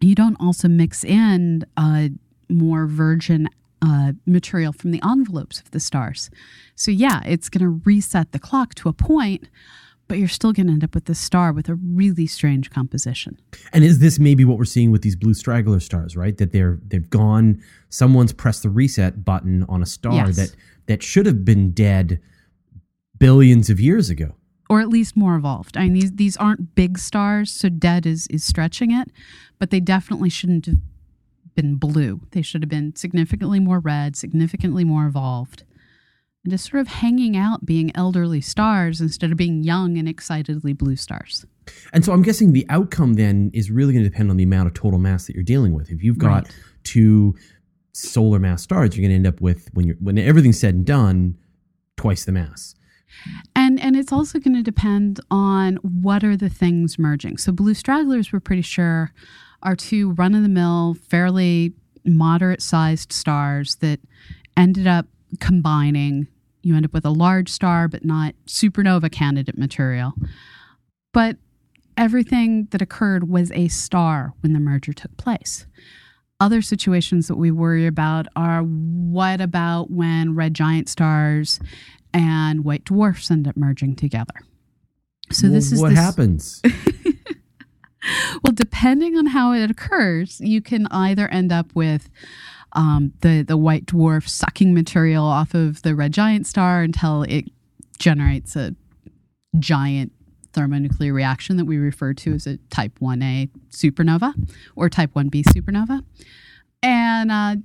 you 0.00 0.14
don't 0.14 0.36
also 0.38 0.68
mix 0.68 1.02
in 1.02 1.64
a 1.76 2.10
more 2.48 2.86
virgin 2.86 3.48
uh, 3.82 4.12
material 4.26 4.72
from 4.72 4.90
the 4.90 5.00
envelopes 5.02 5.60
of 5.60 5.70
the 5.70 5.80
stars. 5.80 6.30
So, 6.74 6.90
yeah, 6.90 7.22
it's 7.24 7.48
going 7.48 7.62
to 7.62 7.80
reset 7.84 8.32
the 8.32 8.38
clock 8.38 8.74
to 8.76 8.88
a 8.88 8.92
point, 8.92 9.48
but 10.08 10.18
you're 10.18 10.28
still 10.28 10.52
going 10.52 10.66
to 10.66 10.72
end 10.72 10.84
up 10.84 10.94
with 10.94 11.06
this 11.06 11.18
star 11.18 11.52
with 11.52 11.68
a 11.68 11.74
really 11.74 12.26
strange 12.26 12.70
composition. 12.70 13.38
And 13.72 13.84
is 13.84 13.98
this 13.98 14.18
maybe 14.18 14.44
what 14.44 14.58
we're 14.58 14.64
seeing 14.64 14.90
with 14.90 15.02
these 15.02 15.16
blue 15.16 15.34
straggler 15.34 15.80
stars, 15.80 16.16
right? 16.16 16.36
That 16.36 16.52
they're 16.52 16.78
they've 16.86 17.08
gone, 17.08 17.62
someone's 17.88 18.32
pressed 18.32 18.62
the 18.62 18.70
reset 18.70 19.24
button 19.24 19.64
on 19.68 19.82
a 19.82 19.86
star 19.86 20.14
yes. 20.14 20.36
that 20.36 20.56
that 20.86 21.02
should 21.02 21.26
have 21.26 21.44
been 21.44 21.72
dead 21.72 22.20
billions 23.18 23.70
of 23.70 23.80
years 23.80 24.10
ago. 24.10 24.34
Or 24.68 24.80
at 24.80 24.88
least 24.88 25.16
more 25.16 25.36
evolved. 25.36 25.76
I 25.76 25.84
mean, 25.84 25.94
these 25.94 26.12
these 26.12 26.36
aren't 26.36 26.74
big 26.74 26.98
stars, 26.98 27.50
so 27.52 27.68
dead 27.68 28.06
is 28.06 28.26
is 28.28 28.44
stretching 28.44 28.92
it, 28.92 29.10
but 29.58 29.70
they 29.70 29.80
definitely 29.80 30.30
shouldn't 30.30 30.66
have 30.66 30.78
been 31.56 31.76
blue. 31.76 32.20
They 32.30 32.42
should 32.42 32.62
have 32.62 32.68
been 32.68 32.94
significantly 32.94 33.58
more 33.58 33.80
red, 33.80 34.14
significantly 34.14 34.84
more 34.84 35.06
evolved. 35.06 35.64
And 36.44 36.52
just 36.52 36.70
sort 36.70 36.80
of 36.80 36.86
hanging 36.86 37.36
out 37.36 37.66
being 37.66 37.90
elderly 37.96 38.40
stars 38.40 39.00
instead 39.00 39.32
of 39.32 39.36
being 39.36 39.64
young 39.64 39.98
and 39.98 40.08
excitedly 40.08 40.72
blue 40.72 40.94
stars. 40.94 41.44
And 41.92 42.04
so 42.04 42.12
I'm 42.12 42.22
guessing 42.22 42.52
the 42.52 42.64
outcome 42.68 43.14
then 43.14 43.50
is 43.52 43.70
really 43.70 43.92
going 43.92 44.04
to 44.04 44.08
depend 44.08 44.30
on 44.30 44.36
the 44.36 44.44
amount 44.44 44.68
of 44.68 44.74
total 44.74 45.00
mass 45.00 45.26
that 45.26 45.34
you're 45.34 45.42
dealing 45.42 45.74
with. 45.74 45.90
If 45.90 46.04
you've 46.04 46.18
got 46.18 46.44
right. 46.44 46.56
two 46.84 47.34
solar 47.92 48.38
mass 48.38 48.62
stars, 48.62 48.96
you're 48.96 49.02
going 49.02 49.10
to 49.10 49.16
end 49.16 49.26
up 49.26 49.40
with 49.40 49.68
when 49.72 49.86
you're 49.86 49.96
when 49.96 50.18
everything's 50.18 50.60
said 50.60 50.74
and 50.74 50.86
done, 50.86 51.36
twice 51.96 52.24
the 52.24 52.32
mass. 52.32 52.76
And 53.54 53.80
and 53.80 53.96
it's 53.96 54.12
also 54.12 54.38
going 54.38 54.54
to 54.54 54.62
depend 54.62 55.20
on 55.30 55.76
what 55.76 56.22
are 56.22 56.36
the 56.36 56.50
things 56.50 56.98
merging. 56.98 57.38
So 57.38 57.50
blue 57.50 57.74
stragglers 57.74 58.32
we're 58.32 58.40
pretty 58.40 58.62
sure 58.62 59.12
are 59.62 59.76
two 59.76 60.12
run 60.12 60.34
of 60.34 60.42
the 60.42 60.48
mill, 60.48 60.94
fairly 60.94 61.72
moderate 62.04 62.62
sized 62.62 63.12
stars 63.12 63.76
that 63.76 64.00
ended 64.56 64.86
up 64.86 65.06
combining. 65.40 66.28
You 66.62 66.76
end 66.76 66.84
up 66.84 66.92
with 66.92 67.04
a 67.04 67.10
large 67.10 67.50
star, 67.50 67.88
but 67.88 68.04
not 68.04 68.34
supernova 68.46 69.10
candidate 69.10 69.58
material. 69.58 70.12
But 71.12 71.36
everything 71.96 72.68
that 72.70 72.82
occurred 72.82 73.28
was 73.28 73.50
a 73.52 73.68
star 73.68 74.34
when 74.40 74.52
the 74.52 74.60
merger 74.60 74.92
took 74.92 75.16
place. 75.16 75.66
Other 76.38 76.60
situations 76.60 77.28
that 77.28 77.36
we 77.36 77.50
worry 77.50 77.86
about 77.86 78.26
are 78.36 78.60
what 78.60 79.40
about 79.40 79.90
when 79.90 80.34
red 80.34 80.54
giant 80.54 80.88
stars 80.88 81.58
and 82.12 82.64
white 82.64 82.84
dwarfs 82.84 83.30
end 83.30 83.48
up 83.48 83.56
merging 83.56 83.96
together? 83.96 84.34
So 85.32 85.48
this 85.48 85.72
is 85.72 85.80
what 85.80 85.90
this, 85.90 85.98
happens. 85.98 86.62
well, 88.44 88.52
depending 88.52 89.16
on 89.16 89.26
how 89.26 89.52
it 89.52 89.70
occurs, 89.70 90.40
you 90.40 90.60
can 90.60 90.86
either 90.88 91.28
end 91.28 91.52
up 91.52 91.74
with 91.74 92.08
um, 92.72 93.12
the 93.20 93.42
the 93.42 93.56
white 93.56 93.86
dwarf 93.86 94.28
sucking 94.28 94.74
material 94.74 95.24
off 95.24 95.54
of 95.54 95.82
the 95.82 95.94
red 95.94 96.12
giant 96.12 96.46
star 96.46 96.82
until 96.82 97.22
it 97.22 97.46
generates 97.98 98.56
a 98.56 98.74
giant 99.58 100.12
thermonuclear 100.52 101.12
reaction 101.12 101.56
that 101.56 101.64
we 101.64 101.76
refer 101.76 102.12
to 102.14 102.32
as 102.32 102.46
a 102.46 102.56
type 102.70 102.98
1a 103.00 103.50
supernova 103.70 104.32
or 104.74 104.88
type 104.88 105.12
1b 105.14 105.44
supernova. 105.44 106.02
And 106.82 107.30
uh, 107.30 107.56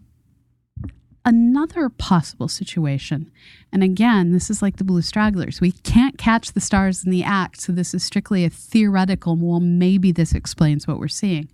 another 1.25 1.89
possible 1.89 2.47
situation. 2.47 3.31
And 3.71 3.83
again, 3.83 4.31
this 4.31 4.49
is 4.49 4.61
like 4.61 4.77
the 4.77 4.83
blue 4.83 5.01
stragglers. 5.01 5.61
We 5.61 5.71
can't 5.71 6.17
catch 6.17 6.51
the 6.51 6.61
stars 6.61 7.03
in 7.03 7.11
the 7.11 7.23
act, 7.23 7.61
so 7.61 7.71
this 7.71 7.93
is 7.93 8.03
strictly 8.03 8.43
a 8.43 8.49
theoretical, 8.49 9.35
well, 9.35 9.59
maybe 9.59 10.11
this 10.11 10.33
explains 10.33 10.87
what 10.87 10.99
we're 10.99 11.07
seeing. 11.07 11.49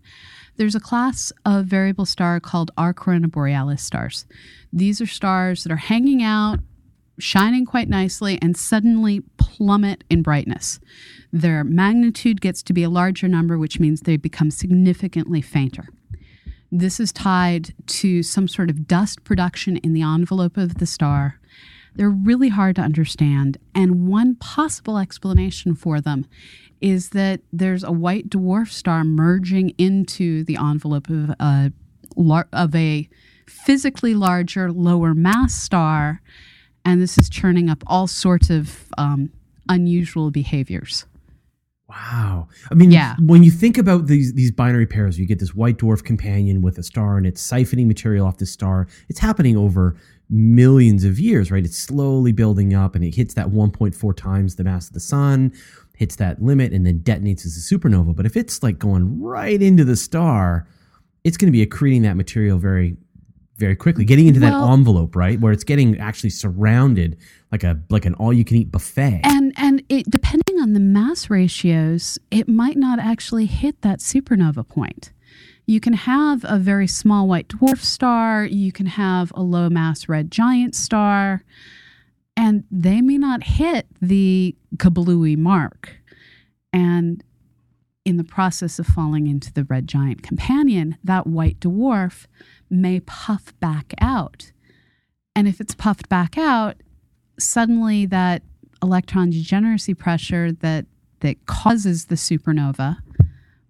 There's 0.55 0.75
a 0.75 0.79
class 0.79 1.31
of 1.45 1.65
variable 1.65 2.05
star 2.05 2.39
called 2.39 2.71
R 2.77 2.93
Corona 2.93 3.27
Borealis 3.27 3.83
stars. 3.83 4.25
These 4.73 4.99
are 5.01 5.07
stars 5.07 5.63
that 5.63 5.71
are 5.71 5.77
hanging 5.77 6.23
out, 6.23 6.59
shining 7.19 7.65
quite 7.65 7.89
nicely, 7.89 8.39
and 8.41 8.57
suddenly 8.57 9.21
plummet 9.37 10.03
in 10.09 10.23
brightness. 10.23 10.79
Their 11.31 11.63
magnitude 11.63 12.41
gets 12.41 12.63
to 12.63 12.73
be 12.73 12.83
a 12.83 12.89
larger 12.89 13.27
number, 13.27 13.57
which 13.57 13.79
means 13.79 14.01
they 14.01 14.17
become 14.17 14.49
significantly 14.49 15.41
fainter. 15.41 15.89
This 16.71 16.99
is 16.99 17.13
tied 17.13 17.73
to 17.87 18.23
some 18.23 18.47
sort 18.47 18.69
of 18.69 18.87
dust 18.87 19.23
production 19.23 19.77
in 19.77 19.93
the 19.93 20.01
envelope 20.01 20.57
of 20.57 20.75
the 20.75 20.85
star. 20.85 21.39
They're 21.95 22.09
really 22.09 22.49
hard 22.49 22.75
to 22.75 22.81
understand. 22.81 23.57
And 23.73 24.07
one 24.07 24.35
possible 24.35 24.97
explanation 24.97 25.75
for 25.75 26.01
them 26.01 26.25
is 26.81 27.09
that 27.09 27.41
there's 27.51 27.83
a 27.83 27.91
white 27.91 28.29
dwarf 28.29 28.69
star 28.69 29.03
merging 29.03 29.69
into 29.77 30.43
the 30.43 30.57
envelope 30.57 31.09
of 31.09 31.31
a, 31.39 31.71
of 32.53 32.75
a 32.75 33.09
physically 33.47 34.13
larger, 34.13 34.71
lower 34.71 35.13
mass 35.13 35.55
star. 35.55 36.21
and 36.85 37.01
this 37.01 37.17
is 37.17 37.29
churning 37.29 37.69
up 37.69 37.83
all 37.87 38.07
sorts 38.07 38.49
of 38.49 38.85
um, 38.97 39.31
unusual 39.67 40.31
behaviors. 40.31 41.05
Wow. 41.89 42.49
I 42.69 42.75
mean, 42.75 42.91
Yeah. 42.91 43.15
when 43.19 43.43
you 43.43 43.51
think 43.51 43.77
about 43.77 44.07
these 44.07 44.33
these 44.33 44.51
binary 44.51 44.85
pairs, 44.85 45.17
you 45.17 45.25
get 45.25 45.39
this 45.39 45.55
white 45.55 45.77
dwarf 45.77 46.03
companion 46.03 46.61
with 46.61 46.77
a 46.77 46.83
star 46.83 47.17
and 47.17 47.25
it's 47.25 47.41
siphoning 47.45 47.87
material 47.87 48.27
off 48.27 48.37
the 48.37 48.45
star. 48.45 48.87
It's 49.07 49.19
happening 49.19 49.55
over 49.55 49.95
millions 50.29 51.05
of 51.05 51.17
years, 51.17 51.49
right? 51.49 51.63
It's 51.63 51.77
slowly 51.77 52.33
building 52.33 52.73
up 52.73 52.93
and 52.95 53.03
it 53.05 53.15
hits 53.15 53.33
that 53.35 53.47
1.4 53.51 54.13
times 54.17 54.55
the 54.55 54.65
mass 54.65 54.87
of 54.87 54.93
the 54.93 54.99
sun, 54.99 55.53
hits 55.95 56.17
that 56.17 56.41
limit 56.43 56.73
and 56.73 56.85
then 56.85 56.99
detonates 56.99 57.45
as 57.45 57.55
a 57.55 57.61
supernova. 57.75 58.13
But 58.13 58.25
if 58.25 58.35
it's 58.35 58.61
like 58.61 58.77
going 58.79 59.21
right 59.21 59.61
into 59.61 59.85
the 59.85 59.95
star, 59.95 60.67
it's 61.23 61.37
going 61.37 61.47
to 61.51 61.57
be 61.57 61.65
accreting 61.65 62.01
that 62.03 62.17
material 62.17 62.57
very 62.57 62.97
very 63.57 63.75
quickly, 63.75 64.05
getting 64.05 64.27
into 64.27 64.39
Well- 64.39 64.67
that 64.67 64.71
envelope, 64.73 65.15
right? 65.15 65.39
Where 65.41 65.51
it's 65.51 65.63
getting 65.63 65.97
actually 65.97 66.29
surrounded 66.29 67.17
like 67.51 67.63
a 67.63 67.81
like 67.89 68.05
an 68.05 68.13
all 68.15 68.31
you 68.31 68.43
can 68.43 68.57
eat 68.57 68.71
buffet. 68.71 69.21
And 69.23 69.51
and 69.57 69.81
it, 69.89 70.05
depending 70.57 70.69
on 70.69 70.73
the 70.73 70.99
mass 70.99 71.29
ratios, 71.29 72.17
it 72.31 72.47
might 72.47 72.77
not 72.77 72.99
actually 72.99 73.45
hit 73.45 73.81
that 73.81 73.99
supernova 73.99 74.67
point. 74.67 75.11
You 75.67 75.79
can 75.79 75.93
have 75.93 76.43
a 76.47 76.57
very 76.57 76.87
small 76.87 77.27
white 77.27 77.47
dwarf 77.47 77.79
star, 77.79 78.45
you 78.45 78.71
can 78.71 78.87
have 78.87 79.31
a 79.35 79.41
low 79.41 79.69
mass 79.69 80.09
red 80.09 80.31
giant 80.31 80.73
star, 80.73 81.43
and 82.35 82.63
they 82.71 83.01
may 83.01 83.17
not 83.17 83.43
hit 83.43 83.87
the 84.01 84.55
kablooey 84.77 85.37
mark. 85.37 85.97
And 86.73 87.23
in 88.05 88.17
the 88.17 88.23
process 88.23 88.79
of 88.79 88.87
falling 88.87 89.27
into 89.27 89.53
the 89.53 89.65
red 89.65 89.87
giant 89.87 90.23
companion, 90.23 90.97
that 91.03 91.27
white 91.27 91.59
dwarf 91.59 92.25
may 92.69 92.99
puff 93.01 93.53
back 93.59 93.93
out. 93.99 94.51
And 95.35 95.47
if 95.47 95.59
it's 95.59 95.75
puffed 95.75 96.09
back 96.09 96.37
out, 96.37 96.77
suddenly 97.37 98.05
that 98.07 98.41
electron 98.81 99.29
degeneracy 99.29 99.93
pressure 99.93 100.51
that 100.51 100.85
that 101.21 101.45
causes 101.45 102.05
the 102.05 102.15
supernova, 102.15 102.97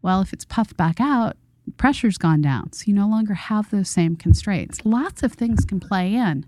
well, 0.01 0.21
if 0.21 0.33
it's 0.33 0.45
puffed 0.45 0.75
back 0.75 0.99
out, 0.99 1.37
pressure's 1.77 2.17
gone 2.17 2.41
down. 2.41 2.73
So 2.73 2.85
you 2.87 2.93
no 2.93 3.07
longer 3.07 3.33
have 3.33 3.69
those 3.69 3.89
same 3.89 4.15
constraints. 4.15 4.85
Lots 4.85 5.23
of 5.23 5.33
things 5.33 5.65
can 5.65 5.79
play 5.79 6.13
in. 6.13 6.45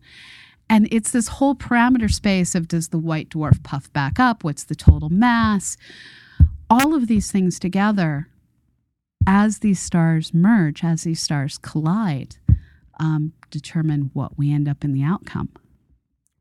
And 0.69 0.87
it's 0.91 1.11
this 1.11 1.27
whole 1.27 1.55
parameter 1.55 2.11
space 2.11 2.53
of 2.53 2.67
does 2.67 2.89
the 2.89 2.99
white 2.99 3.29
dwarf 3.29 3.63
puff 3.63 3.91
back 3.91 4.19
up? 4.19 4.43
What's 4.43 4.63
the 4.63 4.75
total 4.75 5.09
mass? 5.09 5.77
All 6.69 6.93
of 6.93 7.07
these 7.07 7.31
things 7.31 7.57
together, 7.57 8.27
as 9.25 9.59
these 9.59 9.79
stars 9.79 10.33
merge, 10.33 10.83
as 10.83 11.03
these 11.03 11.19
stars 11.19 11.57
collide, 11.57 12.35
um, 12.99 13.33
determine 13.49 14.11
what 14.13 14.37
we 14.37 14.53
end 14.53 14.67
up 14.67 14.83
in 14.83 14.93
the 14.93 15.01
outcome. 15.01 15.49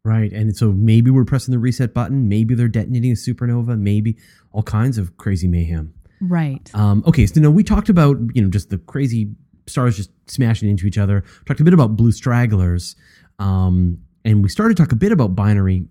Right. 0.08 0.32
And 0.32 0.56
so 0.56 0.72
maybe 0.72 1.10
we're 1.10 1.26
pressing 1.26 1.52
the 1.52 1.58
reset 1.58 1.92
button. 1.92 2.28
Maybe 2.28 2.54
they're 2.54 2.66
detonating 2.68 3.10
a 3.12 3.14
supernova. 3.14 3.78
Maybe 3.78 4.16
all 4.52 4.62
kinds 4.62 4.96
of 4.96 5.16
crazy 5.18 5.46
mayhem. 5.48 5.92
Right. 6.20 6.70
Um, 6.74 7.04
okay. 7.06 7.26
So, 7.26 7.40
no, 7.40 7.50
we 7.50 7.62
talked 7.62 7.90
about, 7.90 8.16
you 8.32 8.40
know, 8.42 8.48
just 8.48 8.70
the 8.70 8.78
crazy 8.78 9.30
stars 9.66 9.96
just 9.96 10.10
smashing 10.30 10.68
into 10.68 10.86
each 10.86 10.96
other. 10.98 11.22
Talked 11.44 11.60
a 11.60 11.64
bit 11.64 11.74
about 11.74 11.94
blue 11.96 12.10
stragglers. 12.12 12.96
Um, 13.38 13.98
and 14.24 14.42
we 14.42 14.48
started 14.48 14.76
to 14.76 14.82
talk 14.82 14.92
a 14.92 14.96
bit 14.96 15.12
about 15.12 15.36
binary 15.36 15.86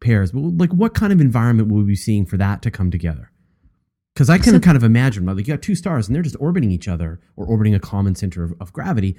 pairs. 0.00 0.30
But, 0.32 0.40
like, 0.56 0.70
what 0.70 0.94
kind 0.94 1.12
of 1.12 1.20
environment 1.20 1.68
will 1.68 1.78
we 1.78 1.84
be 1.84 1.96
seeing 1.96 2.24
for 2.24 2.36
that 2.36 2.62
to 2.62 2.70
come 2.70 2.90
together? 2.92 3.30
Because 4.14 4.30
I 4.30 4.38
can 4.38 4.52
So- 4.54 4.60
kind 4.60 4.76
of 4.76 4.84
imagine, 4.84 5.26
like, 5.26 5.38
you 5.38 5.44
got 5.44 5.62
two 5.62 5.74
stars 5.74 6.06
and 6.06 6.14
they're 6.14 6.22
just 6.22 6.36
orbiting 6.38 6.70
each 6.70 6.86
other 6.86 7.18
or 7.36 7.44
orbiting 7.44 7.74
a 7.74 7.80
common 7.80 8.14
center 8.14 8.44
of, 8.44 8.54
of 8.60 8.72
gravity. 8.72 9.16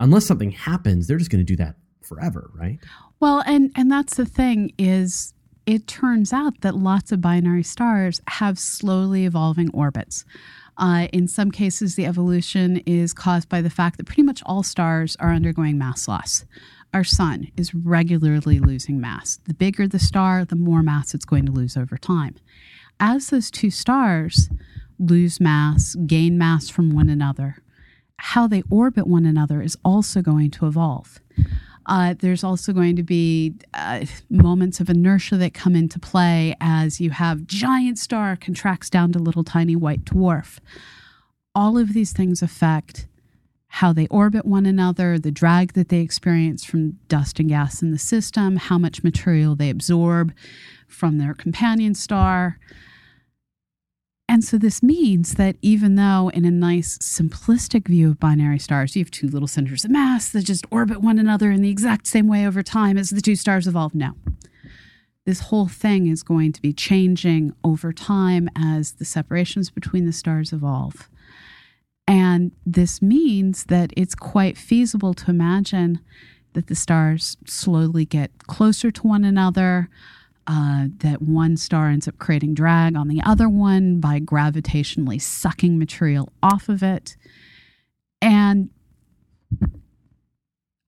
Unless 0.00 0.24
something 0.26 0.50
happens, 0.50 1.06
they're 1.06 1.18
just 1.18 1.30
going 1.30 1.44
to 1.44 1.52
do 1.52 1.56
that 1.56 1.76
forever, 2.04 2.50
right? 2.54 2.78
Well, 3.20 3.42
and 3.46 3.72
and 3.74 3.90
that's 3.90 4.16
the 4.16 4.26
thing 4.26 4.72
is 4.78 5.34
it 5.66 5.86
turns 5.86 6.32
out 6.32 6.60
that 6.60 6.76
lots 6.76 7.10
of 7.10 7.20
binary 7.20 7.62
stars 7.62 8.20
have 8.28 8.58
slowly 8.58 9.24
evolving 9.24 9.70
orbits. 9.72 10.24
Uh, 10.76 11.06
in 11.12 11.28
some 11.28 11.50
cases, 11.50 11.94
the 11.94 12.04
evolution 12.04 12.78
is 12.78 13.14
caused 13.14 13.48
by 13.48 13.62
the 13.62 13.70
fact 13.70 13.96
that 13.96 14.06
pretty 14.06 14.22
much 14.22 14.42
all 14.44 14.62
stars 14.62 15.16
are 15.20 15.32
undergoing 15.32 15.78
mass 15.78 16.08
loss. 16.08 16.44
Our 16.92 17.04
sun 17.04 17.48
is 17.56 17.74
regularly 17.74 18.58
losing 18.58 19.00
mass. 19.00 19.38
The 19.46 19.54
bigger 19.54 19.88
the 19.88 19.98
star, 19.98 20.44
the 20.44 20.56
more 20.56 20.82
mass 20.82 21.14
it's 21.14 21.24
going 21.24 21.46
to 21.46 21.52
lose 21.52 21.76
over 21.76 21.96
time. 21.96 22.36
As 23.00 23.30
those 23.30 23.50
two 23.50 23.70
stars 23.70 24.48
lose 24.98 25.40
mass, 25.40 25.96
gain 26.06 26.38
mass 26.38 26.68
from 26.68 26.90
one 26.90 27.08
another, 27.08 27.56
how 28.18 28.46
they 28.46 28.62
orbit 28.70 29.06
one 29.06 29.26
another 29.26 29.60
is 29.60 29.76
also 29.84 30.22
going 30.22 30.50
to 30.52 30.66
evolve. 30.66 31.20
Uh, 31.86 32.14
there's 32.18 32.42
also 32.42 32.72
going 32.72 32.96
to 32.96 33.02
be 33.02 33.54
uh, 33.74 34.04
moments 34.30 34.80
of 34.80 34.88
inertia 34.88 35.36
that 35.36 35.52
come 35.52 35.76
into 35.76 35.98
play 35.98 36.56
as 36.60 37.00
you 37.00 37.10
have 37.10 37.46
giant 37.46 37.98
star 37.98 38.36
contracts 38.36 38.88
down 38.88 39.12
to 39.12 39.18
little 39.18 39.44
tiny 39.44 39.76
white 39.76 40.04
dwarf. 40.04 40.58
All 41.54 41.76
of 41.76 41.92
these 41.92 42.12
things 42.12 42.42
affect 42.42 43.06
how 43.68 43.92
they 43.92 44.06
orbit 44.06 44.46
one 44.46 44.66
another, 44.66 45.18
the 45.18 45.32
drag 45.32 45.72
that 45.72 45.88
they 45.88 46.00
experience 46.00 46.64
from 46.64 46.92
dust 47.08 47.40
and 47.40 47.48
gas 47.48 47.82
in 47.82 47.90
the 47.90 47.98
system, 47.98 48.56
how 48.56 48.78
much 48.78 49.02
material 49.02 49.56
they 49.56 49.68
absorb 49.68 50.32
from 50.86 51.18
their 51.18 51.34
companion 51.34 51.94
star. 51.94 52.58
And 54.28 54.42
so 54.42 54.56
this 54.56 54.82
means 54.82 55.34
that 55.34 55.56
even 55.60 55.96
though, 55.96 56.30
in 56.32 56.44
a 56.44 56.50
nice 56.50 56.98
simplistic 56.98 57.86
view 57.88 58.08
of 58.08 58.18
binary 58.18 58.58
stars, 58.58 58.96
you 58.96 59.04
have 59.04 59.10
two 59.10 59.28
little 59.28 59.46
centers 59.46 59.84
of 59.84 59.90
mass 59.90 60.30
that 60.30 60.44
just 60.44 60.64
orbit 60.70 61.00
one 61.00 61.18
another 61.18 61.50
in 61.50 61.62
the 61.62 61.70
exact 61.70 62.06
same 62.06 62.26
way 62.26 62.46
over 62.46 62.62
time 62.62 62.96
as 62.96 63.10
the 63.10 63.20
two 63.20 63.36
stars 63.36 63.66
evolve, 63.66 63.94
no. 63.94 64.12
This 65.26 65.40
whole 65.40 65.68
thing 65.68 66.06
is 66.06 66.22
going 66.22 66.52
to 66.52 66.60
be 66.60 66.72
changing 66.72 67.54
over 67.62 67.92
time 67.92 68.48
as 68.56 68.92
the 68.92 69.04
separations 69.04 69.70
between 69.70 70.04
the 70.04 70.12
stars 70.12 70.52
evolve. 70.52 71.08
And 72.06 72.52
this 72.66 73.00
means 73.00 73.64
that 73.64 73.92
it's 73.96 74.14
quite 74.14 74.58
feasible 74.58 75.14
to 75.14 75.30
imagine 75.30 76.00
that 76.52 76.66
the 76.66 76.74
stars 76.74 77.36
slowly 77.46 78.04
get 78.04 78.46
closer 78.46 78.90
to 78.90 79.06
one 79.06 79.24
another, 79.24 79.88
uh, 80.46 80.86
that 80.98 81.22
one 81.22 81.56
star 81.56 81.88
ends 81.88 82.06
up 82.06 82.18
creating 82.18 82.54
drag 82.54 82.96
on 82.96 83.08
the 83.08 83.22
other 83.24 83.48
one 83.48 84.00
by 84.00 84.20
gravitationally 84.20 85.20
sucking 85.20 85.78
material 85.78 86.32
off 86.42 86.68
of 86.68 86.82
it. 86.82 87.16
And 88.20 88.70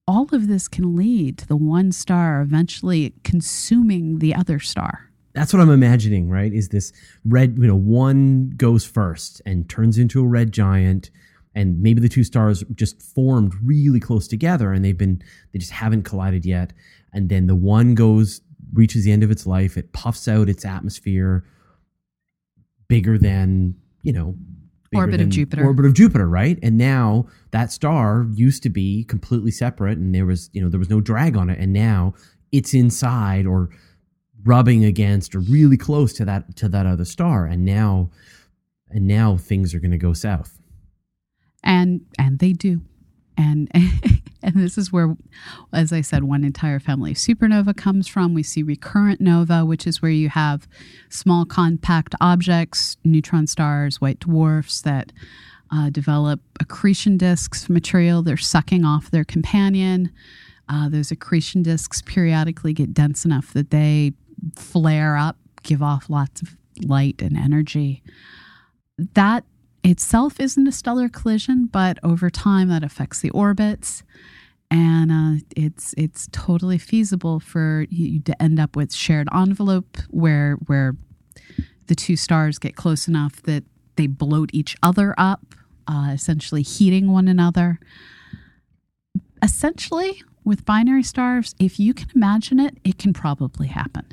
all 0.06 0.28
of 0.32 0.46
this 0.46 0.68
can 0.68 0.96
lead 0.96 1.38
to 1.38 1.46
the 1.46 1.56
one 1.56 1.92
star 1.92 2.40
eventually 2.40 3.14
consuming 3.24 4.18
the 4.18 4.34
other 4.34 4.58
star. 4.60 5.10
That's 5.34 5.52
what 5.52 5.60
I'm 5.60 5.70
imagining, 5.70 6.30
right? 6.30 6.52
Is 6.52 6.70
this 6.70 6.92
red, 7.24 7.58
you 7.58 7.66
know, 7.66 7.76
one 7.76 8.50
goes 8.56 8.84
first 8.84 9.42
and 9.44 9.68
turns 9.68 9.98
into 9.98 10.22
a 10.22 10.26
red 10.26 10.52
giant, 10.52 11.10
and 11.54 11.80
maybe 11.82 12.00
the 12.00 12.08
two 12.08 12.24
stars 12.24 12.64
just 12.74 13.02
formed 13.02 13.54
really 13.62 14.00
close 14.00 14.28
together 14.28 14.72
and 14.72 14.84
they've 14.84 14.96
been, 14.96 15.22
they 15.52 15.58
just 15.58 15.72
haven't 15.72 16.04
collided 16.04 16.46
yet. 16.46 16.72
And 17.12 17.28
then 17.28 17.46
the 17.46 17.54
one 17.54 17.94
goes, 17.94 18.40
reaches 18.72 19.04
the 19.04 19.12
end 19.12 19.22
of 19.22 19.30
its 19.30 19.46
life, 19.46 19.76
it 19.76 19.92
puffs 19.92 20.28
out 20.28 20.48
its 20.48 20.64
atmosphere 20.64 21.44
bigger 22.88 23.18
than, 23.18 23.74
you 24.02 24.12
know, 24.12 24.36
Orbit 24.94 25.20
of 25.20 25.28
Jupiter. 25.28 25.64
Orbit 25.64 25.84
of 25.84 25.94
Jupiter, 25.94 26.28
right? 26.28 26.58
And 26.62 26.78
now 26.78 27.26
that 27.50 27.72
star 27.72 28.26
used 28.32 28.62
to 28.62 28.70
be 28.70 29.04
completely 29.04 29.50
separate 29.50 29.98
and 29.98 30.14
there 30.14 30.24
was, 30.24 30.48
you 30.52 30.62
know, 30.62 30.68
there 30.68 30.78
was 30.78 30.88
no 30.88 31.00
drag 31.00 31.36
on 31.36 31.50
it. 31.50 31.58
And 31.58 31.72
now 31.72 32.14
it's 32.52 32.72
inside 32.72 33.46
or 33.46 33.68
rubbing 34.44 34.84
against 34.84 35.34
or 35.34 35.40
really 35.40 35.76
close 35.76 36.12
to 36.14 36.24
that 36.24 36.56
to 36.56 36.68
that 36.68 36.86
other 36.86 37.04
star 37.04 37.46
and 37.46 37.64
now 37.64 38.10
and 38.88 39.06
now 39.06 39.36
things 39.36 39.74
are 39.74 39.80
going 39.80 39.90
to 39.90 39.98
go 39.98 40.12
south 40.12 40.60
and 41.64 42.00
and 42.18 42.38
they 42.38 42.52
do 42.52 42.80
and 43.36 43.70
and 44.42 44.54
this 44.54 44.78
is 44.78 44.92
where 44.92 45.16
as 45.72 45.92
i 45.92 46.00
said 46.00 46.24
one 46.24 46.44
entire 46.44 46.78
family 46.80 47.12
of 47.12 47.16
supernova 47.16 47.76
comes 47.76 48.06
from. 48.06 48.34
We 48.34 48.42
see 48.42 48.62
recurrent 48.62 49.20
nova 49.20 49.64
which 49.64 49.86
is 49.86 50.00
where 50.02 50.10
you 50.10 50.28
have 50.28 50.68
small 51.08 51.44
compact 51.44 52.14
objects 52.20 52.96
neutron 53.04 53.46
stars 53.46 54.00
white 54.00 54.20
dwarfs 54.20 54.80
that 54.82 55.12
uh, 55.72 55.90
develop 55.90 56.40
accretion 56.60 57.16
disks 57.16 57.68
material. 57.68 58.22
They're 58.22 58.36
sucking 58.36 58.84
off 58.84 59.10
their 59.10 59.24
companion. 59.24 60.12
Uh, 60.68 60.88
those 60.88 61.10
accretion 61.10 61.64
disks 61.64 62.02
periodically 62.02 62.72
get 62.72 62.94
dense 62.94 63.24
enough 63.24 63.52
that 63.52 63.70
they 63.70 64.12
flare 64.54 65.16
up 65.16 65.36
give 65.66 65.82
off 65.82 66.08
lots 66.08 66.40
of 66.40 66.56
light 66.84 67.20
and 67.20 67.36
energy. 67.36 68.02
That 69.14 69.44
itself 69.90 70.40
isn't 70.40 70.66
a 70.66 70.72
stellar 70.72 71.08
collision, 71.08 71.66
but 71.66 71.98
over 72.02 72.28
time 72.28 72.68
that 72.68 72.82
affects 72.82 73.20
the 73.20 73.30
orbits, 73.30 74.02
and 74.70 75.12
uh, 75.12 75.44
it's 75.56 75.94
it's 75.96 76.28
totally 76.32 76.76
feasible 76.76 77.38
for 77.38 77.86
you 77.88 78.20
to 78.20 78.42
end 78.42 78.58
up 78.58 78.74
with 78.74 78.92
shared 78.92 79.28
envelope 79.32 79.96
where 80.10 80.54
where 80.66 80.96
the 81.86 81.94
two 81.94 82.16
stars 82.16 82.58
get 82.58 82.74
close 82.74 83.06
enough 83.06 83.40
that 83.42 83.62
they 83.94 84.08
bloat 84.08 84.50
each 84.52 84.76
other 84.82 85.14
up, 85.16 85.54
uh, 85.86 86.10
essentially 86.12 86.62
heating 86.62 87.12
one 87.12 87.28
another. 87.28 87.78
Essentially, 89.40 90.22
with 90.44 90.64
binary 90.64 91.04
stars, 91.04 91.54
if 91.60 91.78
you 91.78 91.94
can 91.94 92.08
imagine 92.14 92.58
it, 92.58 92.78
it 92.82 92.98
can 92.98 93.12
probably 93.12 93.68
happen. 93.68 94.04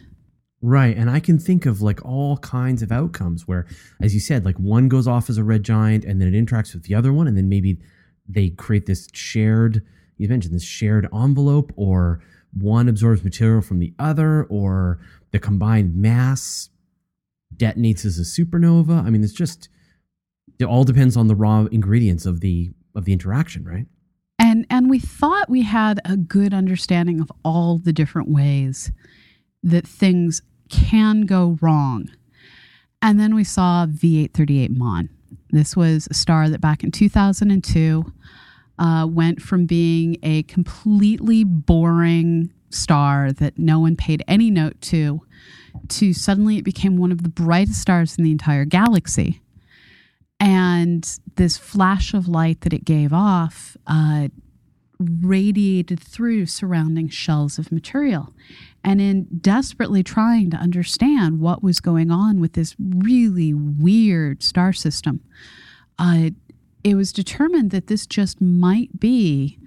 Right. 0.65 0.95
And 0.95 1.09
I 1.09 1.19
can 1.19 1.37
think 1.37 1.65
of 1.65 1.81
like 1.81 2.03
all 2.05 2.37
kinds 2.37 2.81
of 2.81 2.89
outcomes 2.89 3.45
where, 3.45 3.67
as 4.01 4.13
you 4.13 4.21
said, 4.21 4.45
like 4.45 4.55
one 4.55 4.87
goes 4.87 5.09
off 5.09 5.29
as 5.29 5.37
a 5.37 5.43
red 5.43 5.63
giant 5.63 6.05
and 6.05 6.21
then 6.21 6.33
it 6.33 6.45
interacts 6.45 6.73
with 6.73 6.83
the 6.83 6.95
other 6.95 7.11
one. 7.11 7.27
And 7.27 7.35
then 7.35 7.49
maybe 7.49 7.79
they 8.29 8.49
create 8.51 8.85
this 8.85 9.09
shared, 9.11 9.85
you 10.17 10.29
mentioned 10.29 10.55
this 10.55 10.63
shared 10.63 11.05
envelope, 11.13 11.73
or 11.75 12.21
one 12.53 12.87
absorbs 12.87 13.25
material 13.25 13.61
from 13.61 13.79
the 13.79 13.93
other, 13.99 14.45
or 14.45 15.01
the 15.31 15.39
combined 15.39 15.97
mass 15.97 16.69
detonates 17.57 18.05
as 18.05 18.17
a 18.17 18.21
supernova. 18.21 19.03
I 19.03 19.09
mean, 19.09 19.21
it's 19.21 19.33
just, 19.33 19.67
it 20.59 20.65
all 20.65 20.85
depends 20.85 21.17
on 21.17 21.27
the 21.27 21.35
raw 21.35 21.65
ingredients 21.73 22.25
of 22.25 22.39
the 22.39 22.71
of 22.95 23.03
the 23.03 23.11
interaction, 23.11 23.65
right? 23.65 23.87
And 24.39 24.65
and 24.69 24.89
we 24.89 24.99
thought 24.99 25.49
we 25.49 25.63
had 25.63 25.99
a 26.05 26.15
good 26.15 26.53
understanding 26.53 27.19
of 27.19 27.29
all 27.43 27.79
the 27.79 27.91
different 27.91 28.29
ways 28.29 28.93
that 29.63 29.85
things 29.85 30.41
can 30.73 31.21
go 31.21 31.57
wrong. 31.61 32.09
And 33.01 33.19
then 33.19 33.35
we 33.35 33.43
saw 33.43 33.85
V838 33.85 34.75
Mon. 34.75 35.09
This 35.51 35.75
was 35.75 36.07
a 36.09 36.13
star 36.13 36.49
that 36.49 36.61
back 36.61 36.83
in 36.83 36.91
2002 36.91 38.11
uh, 38.79 39.07
went 39.09 39.41
from 39.41 39.65
being 39.65 40.17
a 40.23 40.43
completely 40.43 41.43
boring 41.43 42.51
star 42.69 43.31
that 43.33 43.59
no 43.59 43.79
one 43.79 43.95
paid 43.95 44.23
any 44.27 44.49
note 44.49 44.79
to 44.81 45.21
to 45.89 46.13
suddenly 46.13 46.57
it 46.57 46.63
became 46.63 46.97
one 46.97 47.11
of 47.11 47.23
the 47.23 47.29
brightest 47.29 47.81
stars 47.81 48.17
in 48.17 48.23
the 48.23 48.31
entire 48.31 48.65
galaxy. 48.65 49.41
And 50.39 51.07
this 51.35 51.57
flash 51.57 52.13
of 52.13 52.27
light 52.27 52.61
that 52.61 52.73
it 52.73 52.85
gave 52.85 53.13
off 53.13 53.77
uh, 53.87 54.29
radiated 54.99 55.99
through 55.99 56.45
surrounding 56.45 57.09
shells 57.09 57.57
of 57.57 57.71
material. 57.71 58.33
And 58.83 58.99
in 59.01 59.27
desperately 59.39 60.03
trying 60.03 60.49
to 60.51 60.57
understand 60.57 61.39
what 61.39 61.63
was 61.63 61.79
going 61.79 62.11
on 62.11 62.39
with 62.39 62.53
this 62.53 62.75
really 62.79 63.53
weird 63.53 64.43
star 64.43 64.73
system, 64.73 65.21
uh, 65.97 66.31
it 66.83 66.95
was 66.95 67.13
determined 67.13 67.71
that 67.71 67.87
this 67.87 68.05
just 68.05 68.41
might 68.41 68.99
be 68.99 69.57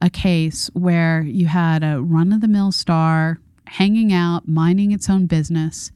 a 0.00 0.08
case 0.08 0.70
where 0.72 1.22
you 1.22 1.46
had 1.46 1.82
a 1.82 2.00
run 2.00 2.32
of 2.32 2.40
the 2.40 2.48
mill 2.48 2.72
star 2.72 3.40
hanging 3.66 4.12
out, 4.12 4.48
minding 4.48 4.92
its 4.92 5.10
own 5.10 5.26
business, 5.26 5.92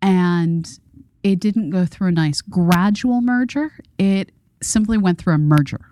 and 0.00 0.78
it 1.22 1.40
didn't 1.40 1.70
go 1.70 1.86
through 1.86 2.08
a 2.08 2.12
nice 2.12 2.40
gradual 2.40 3.20
merger. 3.20 3.72
It 3.98 4.32
simply 4.60 4.98
went 4.98 5.18
through 5.18 5.34
a 5.34 5.38
merger, 5.38 5.91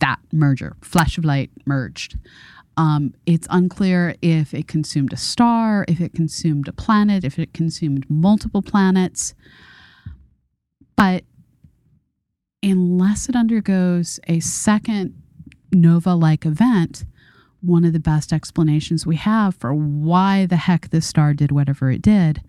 that 0.00 0.18
merger, 0.32 0.76
flash 0.82 1.18
of 1.18 1.24
light 1.24 1.50
merged. 1.64 2.18
Um, 2.76 3.14
it's 3.24 3.46
unclear 3.50 4.16
if 4.20 4.52
it 4.52 4.68
consumed 4.68 5.12
a 5.12 5.16
star, 5.16 5.84
if 5.88 6.00
it 6.00 6.12
consumed 6.12 6.68
a 6.68 6.72
planet, 6.72 7.24
if 7.24 7.38
it 7.38 7.54
consumed 7.54 8.04
multiple 8.10 8.62
planets. 8.62 9.34
But 10.94 11.24
unless 12.62 13.28
it 13.28 13.36
undergoes 13.36 14.20
a 14.28 14.40
second 14.40 15.22
nova 15.72 16.14
like 16.14 16.44
event, 16.44 17.04
one 17.60 17.84
of 17.84 17.92
the 17.92 18.00
best 18.00 18.32
explanations 18.32 19.06
we 19.06 19.16
have 19.16 19.54
for 19.54 19.74
why 19.74 20.46
the 20.46 20.56
heck 20.56 20.90
this 20.90 21.06
star 21.06 21.34
did 21.34 21.50
whatever 21.50 21.90
it 21.90 22.02
did 22.02 22.42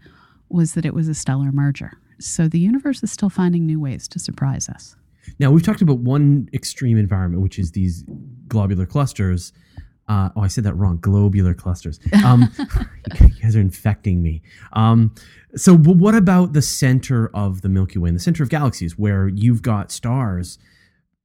was 0.50 0.74
that 0.74 0.86
it 0.86 0.94
was 0.94 1.08
a 1.08 1.16
stellar 1.16 1.52
merger. 1.52 1.94
So 2.20 2.48
the 2.48 2.60
universe 2.60 3.04
is 3.04 3.12
still 3.12 3.30
finding 3.30 3.66
new 3.66 3.80
ways 3.80 4.08
to 4.10 4.20
surprise 4.20 4.70
us. 4.70 4.96
Now, 5.40 5.52
we've 5.52 5.63
talked 5.63 5.82
about 5.82 6.00
one 6.00 6.50
extreme 6.54 6.98
environment, 6.98 7.42
which 7.44 7.60
is 7.60 7.72
these 7.72 8.04
globular 8.48 8.86
clusters. 8.86 9.54
Uh, 10.08 10.30
oh, 10.36 10.42
I 10.42 10.48
said 10.48 10.63
that 10.63 10.76
wrong. 10.76 10.98
Globular 10.98 11.54
clusters. 11.54 12.00
Um, 12.26 12.52
you 13.22 13.30
guys 13.42 13.56
are 13.56 13.62
infecting 13.62 14.22
me. 14.22 14.42
Um, 14.74 15.13
so, 15.56 15.76
what 15.76 16.16
about 16.16 16.54
the 16.54 16.62
center 16.62 17.30
of 17.34 17.62
the 17.62 17.70
Milky 17.70 18.00
Way, 18.00 18.10
in 18.10 18.13
the 18.13 18.22
center 18.22 18.44
of 18.44 18.50
galaxies, 18.50 18.98
where 18.98 19.28
you've 19.28 19.62
got 19.62 19.92
stars 19.92 20.58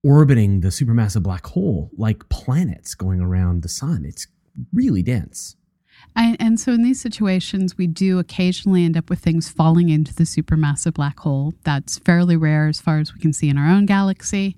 orbiting 0.05 0.61
the 0.61 0.69
supermassive 0.69 1.23
black 1.23 1.47
hole 1.47 1.91
like 1.97 2.29
planets 2.29 2.95
going 2.95 3.21
around 3.21 3.62
the 3.62 3.69
sun? 3.69 4.05
It's 4.05 4.27
really 4.73 5.03
dense. 5.03 5.57
And, 6.15 6.37
and, 6.41 6.61
so, 6.61 6.73
in 6.73 6.83
these 6.83 7.01
situations, 7.01 7.79
we 7.79 7.87
do 7.87 8.19
occasionally 8.19 8.85
end 8.85 8.97
up 8.97 9.09
with 9.09 9.21
things 9.21 9.49
falling 9.49 9.88
into 9.88 10.15
the 10.15 10.25
supermassive 10.25 10.95
black 10.95 11.21
hole. 11.21 11.55
That's 11.65 11.99
fairly 11.99 12.37
rare 12.37 12.69
as 12.69 12.81
far 12.81 12.99
as 12.99 13.15
we 13.15 13.21
can 13.21 13.33
see 13.33 13.49
in 13.49 13.57
our 13.57 13.69
own 13.69 13.87
galaxy. 13.87 14.57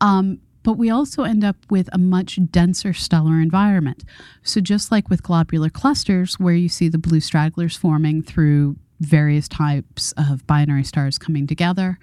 Um, 0.00 0.40
but 0.64 0.74
we 0.74 0.90
also 0.90 1.24
end 1.24 1.44
up 1.44 1.56
with 1.70 1.88
a 1.92 1.98
much 1.98 2.38
denser 2.50 2.92
stellar 2.92 3.40
environment. 3.40 4.04
So, 4.42 4.60
just 4.60 4.90
like 4.90 5.08
with 5.08 5.22
globular 5.22 5.70
clusters, 5.70 6.38
where 6.38 6.54
you 6.54 6.68
see 6.68 6.88
the 6.88 6.98
blue 6.98 7.20
stragglers 7.20 7.76
forming 7.76 8.22
through 8.22 8.76
various 9.00 9.48
types 9.48 10.12
of 10.16 10.46
binary 10.46 10.84
stars 10.84 11.18
coming 11.18 11.46
together, 11.46 11.98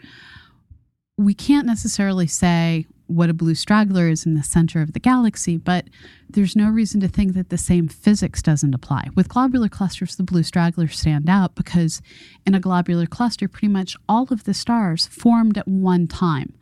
we 1.18 1.34
can't 1.34 1.68
necessarily 1.68 2.28
say 2.28 2.86
what 3.10 3.30
a 3.30 3.34
blue 3.34 3.56
straggler 3.56 4.08
is 4.08 4.26
in 4.26 4.36
the 4.36 4.44
center 4.44 4.82
of 4.82 4.94
the 4.94 5.00
galaxy, 5.00 5.58
but 5.58 5.86
there's 6.30 6.56
no 6.56 6.70
reason 6.70 7.02
to 7.02 7.08
think 7.08 7.34
that 7.34 7.50
the 7.50 7.58
same 7.58 7.88
physics 7.88 8.42
doesn't 8.42 8.76
apply. 8.76 9.08
With 9.16 9.30
globular 9.30 9.68
clusters, 9.68 10.16
the 10.16 10.24
blue 10.24 10.44
stragglers 10.44 11.00
stand 11.00 11.28
out 11.28 11.56
because 11.56 12.04
in 12.46 12.54
a 12.54 12.60
globular 12.60 13.08
cluster, 13.08 13.48
pretty 13.48 13.68
much 13.68 13.98
all 14.08 14.28
of 14.30 14.44
the 14.44 14.54
stars 14.54 15.08
formed 15.08 15.58
at 15.58 15.68
one 15.68 16.06
time, 16.06 16.54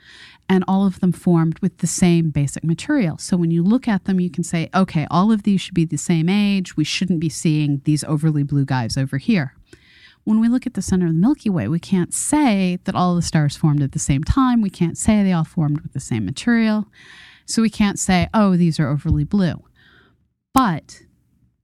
and 0.48 0.64
all 0.70 0.88
of 0.88 1.02
them 1.02 1.12
formed 1.12 1.60
with 1.60 1.80
the 1.80 1.88
same 1.88 2.30
basic 2.30 2.64
material. 2.64 3.18
So 3.18 3.36
when 3.36 3.52
you 3.52 3.62
look 3.62 3.86
at 3.86 4.06
them, 4.06 4.22
you 4.22 4.30
can 4.30 4.46
say, 4.46 4.70
okay, 4.74 5.06
all 5.12 5.34
of 5.34 5.44
these 5.44 5.60
should 5.60 5.74
be 5.74 5.84
the 5.84 5.98
same 5.98 6.30
age. 6.30 6.78
We 6.78 6.86
shouldn't 6.86 7.20
be 7.20 7.30
seeing 7.30 7.82
these 7.84 8.06
overly 8.06 8.44
blue 8.44 8.64
guys 8.64 8.96
over 8.96 9.18
here 9.18 9.54
when 10.28 10.42
we 10.42 10.50
look 10.50 10.68
at 10.68 10.74
the 10.74 10.82
center 10.82 11.06
of 11.06 11.14
the 11.14 11.18
Milky 11.18 11.50
Way, 11.50 11.70
we 11.70 11.80
can't 11.80 12.14
say 12.14 12.80
that 12.84 12.96
all 12.96 13.16
the 13.16 13.22
stars 13.22 13.56
formed 13.56 13.82
at 13.82 13.94
the 13.94 13.98
same 13.98 14.26
time. 14.26 14.62
We 14.62 14.70
can't 14.70 14.98
say 14.98 15.24
they 15.24 15.32
all 15.32 15.46
formed 15.46 15.80
with 15.80 15.94
the 15.94 16.02
same 16.02 16.26
material. 16.26 16.88
So 17.46 17.62
we 17.62 17.70
can't 17.70 17.98
say, 17.98 18.28
oh, 18.34 18.58
these 18.58 18.78
are 18.78 18.90
overly 18.90 19.24
blue. 19.24 19.64
But 20.54 21.04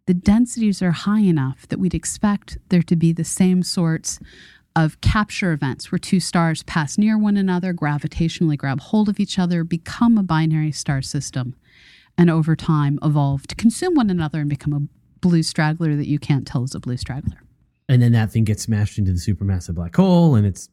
the 0.05 0.13
densities 0.13 0.81
are 0.81 0.91
high 0.91 1.23
enough 1.23 1.67
that 1.67 1.77
we'd 1.77 1.93
expect 1.93 2.57
there 2.69 2.81
to 2.83 2.95
be 2.95 3.11
the 3.11 3.25
same 3.25 3.63
sorts 3.63 4.21
of 4.77 5.01
capture 5.01 5.51
events 5.51 5.91
where 5.91 5.99
two 5.99 6.21
stars 6.21 6.63
pass 6.63 6.97
near 6.97 7.17
one 7.17 7.35
another, 7.35 7.73
gravitationally 7.73 8.57
grab 8.57 8.79
hold 8.79 9.09
of 9.09 9.19
each 9.19 9.37
other, 9.37 9.65
become 9.65 10.17
a 10.17 10.23
binary 10.23 10.71
star 10.71 11.01
system, 11.01 11.53
and 12.17 12.29
over 12.29 12.55
time 12.55 12.97
evolve 13.03 13.45
to 13.47 13.55
consume 13.55 13.93
one 13.93 14.09
another 14.09 14.39
and 14.39 14.49
become 14.49 14.71
a 14.71 15.19
blue 15.19 15.43
straggler 15.43 15.97
that 15.97 16.07
you 16.07 16.17
can't 16.17 16.47
tell 16.47 16.63
is 16.63 16.73
a 16.73 16.79
blue 16.79 16.95
straggler 16.95 17.39
and 17.89 18.01
then 18.01 18.11
that 18.13 18.31
thing 18.31 18.43
gets 18.43 18.63
smashed 18.63 18.97
into 18.97 19.11
the 19.11 19.17
supermassive 19.17 19.75
black 19.75 19.95
hole, 19.95 20.35
and 20.35 20.45
it's 20.45 20.69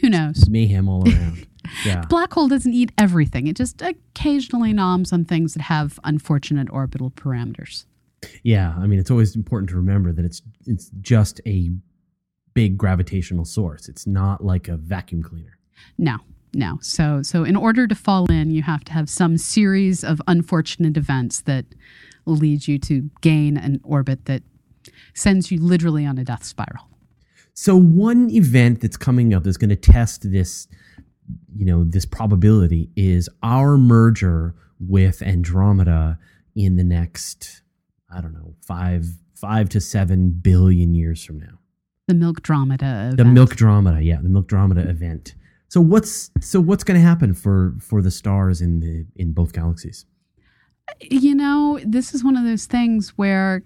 who 0.00 0.08
knows 0.08 0.48
mayhem 0.48 0.88
all 0.88 1.08
around. 1.08 1.46
yeah, 1.84 2.04
black 2.08 2.32
hole 2.32 2.48
doesn't 2.48 2.72
eat 2.72 2.92
everything; 2.98 3.46
it 3.46 3.56
just 3.56 3.82
occasionally 3.82 4.72
noms 4.72 5.12
on 5.12 5.24
things 5.24 5.54
that 5.54 5.62
have 5.62 5.98
unfortunate 6.04 6.68
orbital 6.70 7.10
parameters. 7.10 7.86
Yeah, 8.42 8.74
I 8.78 8.86
mean, 8.86 8.98
it's 8.98 9.10
always 9.10 9.34
important 9.34 9.70
to 9.70 9.76
remember 9.76 10.12
that 10.12 10.24
it's 10.24 10.42
it's 10.66 10.90
just 11.00 11.40
a 11.46 11.70
big 12.54 12.76
gravitational 12.76 13.44
source. 13.44 13.88
It's 13.88 14.06
not 14.06 14.44
like 14.44 14.68
a 14.68 14.76
vacuum 14.76 15.22
cleaner. 15.22 15.58
No, 15.98 16.18
no. 16.54 16.78
So 16.80 17.22
so 17.22 17.44
in 17.44 17.56
order 17.56 17.86
to 17.86 17.94
fall 17.94 18.30
in, 18.30 18.50
you 18.50 18.62
have 18.62 18.84
to 18.84 18.92
have 18.92 19.08
some 19.08 19.36
series 19.36 20.04
of 20.04 20.20
unfortunate 20.28 20.96
events 20.96 21.40
that 21.42 21.64
lead 22.24 22.68
you 22.68 22.78
to 22.78 23.10
gain 23.20 23.56
an 23.56 23.80
orbit 23.82 24.26
that 24.26 24.42
sends 25.14 25.50
you 25.50 25.60
literally 25.60 26.06
on 26.06 26.18
a 26.18 26.24
death 26.24 26.44
spiral. 26.44 26.88
So 27.54 27.76
one 27.76 28.30
event 28.30 28.80
that's 28.80 28.96
coming 28.96 29.34
up 29.34 29.44
that's 29.44 29.56
going 29.56 29.70
to 29.70 29.76
test 29.76 30.30
this, 30.30 30.68
you 31.54 31.66
know, 31.66 31.84
this 31.84 32.06
probability 32.06 32.90
is 32.96 33.28
our 33.42 33.76
merger 33.76 34.54
with 34.80 35.22
Andromeda 35.22 36.18
in 36.54 36.76
the 36.76 36.84
next, 36.84 37.62
I 38.14 38.20
don't 38.20 38.32
know, 38.32 38.54
five 38.66 39.06
five 39.34 39.68
to 39.68 39.80
seven 39.80 40.30
billion 40.30 40.94
years 40.94 41.24
from 41.24 41.40
now. 41.40 41.58
The 42.08 42.14
Milkdromeda. 42.14 43.12
Event. 43.12 43.16
The 43.16 43.24
Milk 43.24 43.56
Milkdromeda, 43.56 44.04
yeah, 44.04 44.18
the 44.22 44.28
Milk 44.28 44.46
Milkdromeda 44.48 44.88
event. 44.88 45.34
So 45.68 45.80
what's 45.80 46.30
so 46.40 46.60
what's 46.60 46.84
going 46.84 47.00
to 47.00 47.06
happen 47.06 47.34
for 47.34 47.74
for 47.80 48.02
the 48.02 48.10
stars 48.10 48.60
in 48.60 48.80
the 48.80 49.06
in 49.16 49.32
both 49.32 49.52
galaxies? 49.52 50.04
You 51.00 51.34
know, 51.34 51.80
this 51.84 52.14
is 52.14 52.22
one 52.22 52.36
of 52.36 52.44
those 52.44 52.66
things 52.66 53.10
where 53.10 53.62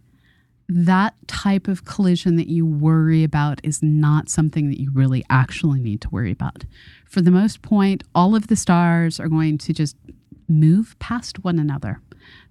that 0.69 1.15
type 1.29 1.69
of 1.69 1.85
collision 1.85 2.37
that 2.37 2.49
you 2.49 2.67
worry 2.67 3.23
about 3.23 3.61
is 3.63 3.83
not 3.83 4.29
something 4.29 4.69
that 4.69 4.81
you 4.81 4.91
really 4.93 5.25
actually 5.31 5.81
need 5.81 6.01
to 6.01 6.11
worry 6.11 6.33
about. 6.33 6.65
For 7.05 7.21
the 7.21 7.31
most 7.31 7.63
point, 7.63 8.03
all 8.15 8.35
of 8.35 8.49
the 8.49 8.57
stars 8.57 9.21
are 9.21 9.29
going 9.29 9.59
to 9.59 9.73
just 9.73 9.97
move 10.49 10.97
past 10.99 11.45
one 11.45 11.59
another. 11.59 12.01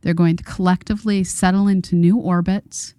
They're 0.02 0.14
going 0.14 0.38
to 0.38 0.44
collectively 0.44 1.24
settle 1.24 1.68
into 1.68 1.96
new 1.96 2.18
orbits. 2.18 2.94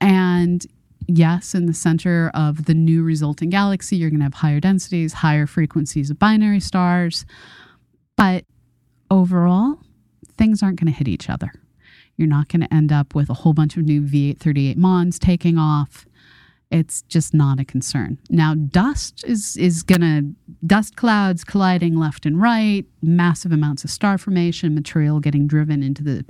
And 0.00 0.66
yes, 1.06 1.54
in 1.54 1.64
the 1.64 1.74
center 1.74 2.30
of 2.34 2.66
the 2.66 2.74
new 2.74 3.02
resulting 3.02 3.48
galaxy, 3.48 3.96
you're 3.96 4.10
going 4.10 4.20
to 4.20 4.24
have 4.24 4.34
higher 4.34 4.60
densities, 4.60 5.14
higher 5.14 5.46
frequencies 5.46 6.10
of 6.10 6.18
binary 6.18 6.60
stars. 6.60 7.24
But 8.16 8.44
overall, 9.10 9.78
things 10.36 10.62
aren't 10.62 10.78
going 10.78 10.92
to 10.92 10.98
hit 10.98 11.08
each 11.08 11.30
other 11.30 11.52
You're 12.16 12.28
not 12.28 12.48
going 12.48 12.60
to 12.60 12.72
end 12.72 12.92
up 12.92 13.14
with 13.14 13.28
a 13.28 13.34
whole 13.34 13.52
bunch 13.52 13.76
of 13.76 13.84
new 13.84 14.02
V838 14.02 14.76
Mons 14.76 15.18
taking 15.18 15.58
off. 15.58 16.06
It's 16.70 17.02
just 17.02 17.34
not 17.34 17.60
a 17.60 17.64
concern. 17.64 18.18
Now, 18.30 18.54
dust 18.54 19.22
is 19.26 19.56
is 19.56 19.82
going 19.82 20.00
to 20.00 20.56
dust 20.66 20.96
clouds 20.96 21.44
colliding 21.44 21.96
left 21.96 22.26
and 22.26 22.40
right, 22.40 22.84
massive 23.02 23.52
amounts 23.52 23.84
of 23.84 23.90
star 23.90 24.18
formation, 24.18 24.74
material 24.74 25.20
getting 25.20 25.46
driven 25.46 25.82
into 25.82 26.02
the 26.02 26.24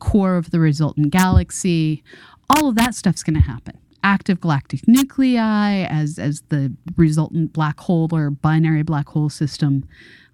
core 0.00 0.36
of 0.36 0.50
the 0.50 0.58
resultant 0.58 1.10
galaxy. 1.10 2.02
All 2.50 2.68
of 2.68 2.74
that 2.76 2.94
stuff's 2.94 3.22
going 3.22 3.34
to 3.34 3.40
happen. 3.40 3.78
Active 4.02 4.40
galactic 4.40 4.88
nuclei 4.88 5.84
as 5.88 6.18
as 6.18 6.42
the 6.48 6.74
resultant 6.96 7.52
black 7.52 7.78
hole 7.80 8.08
or 8.12 8.30
binary 8.30 8.82
black 8.82 9.08
hole 9.08 9.28
system 9.28 9.86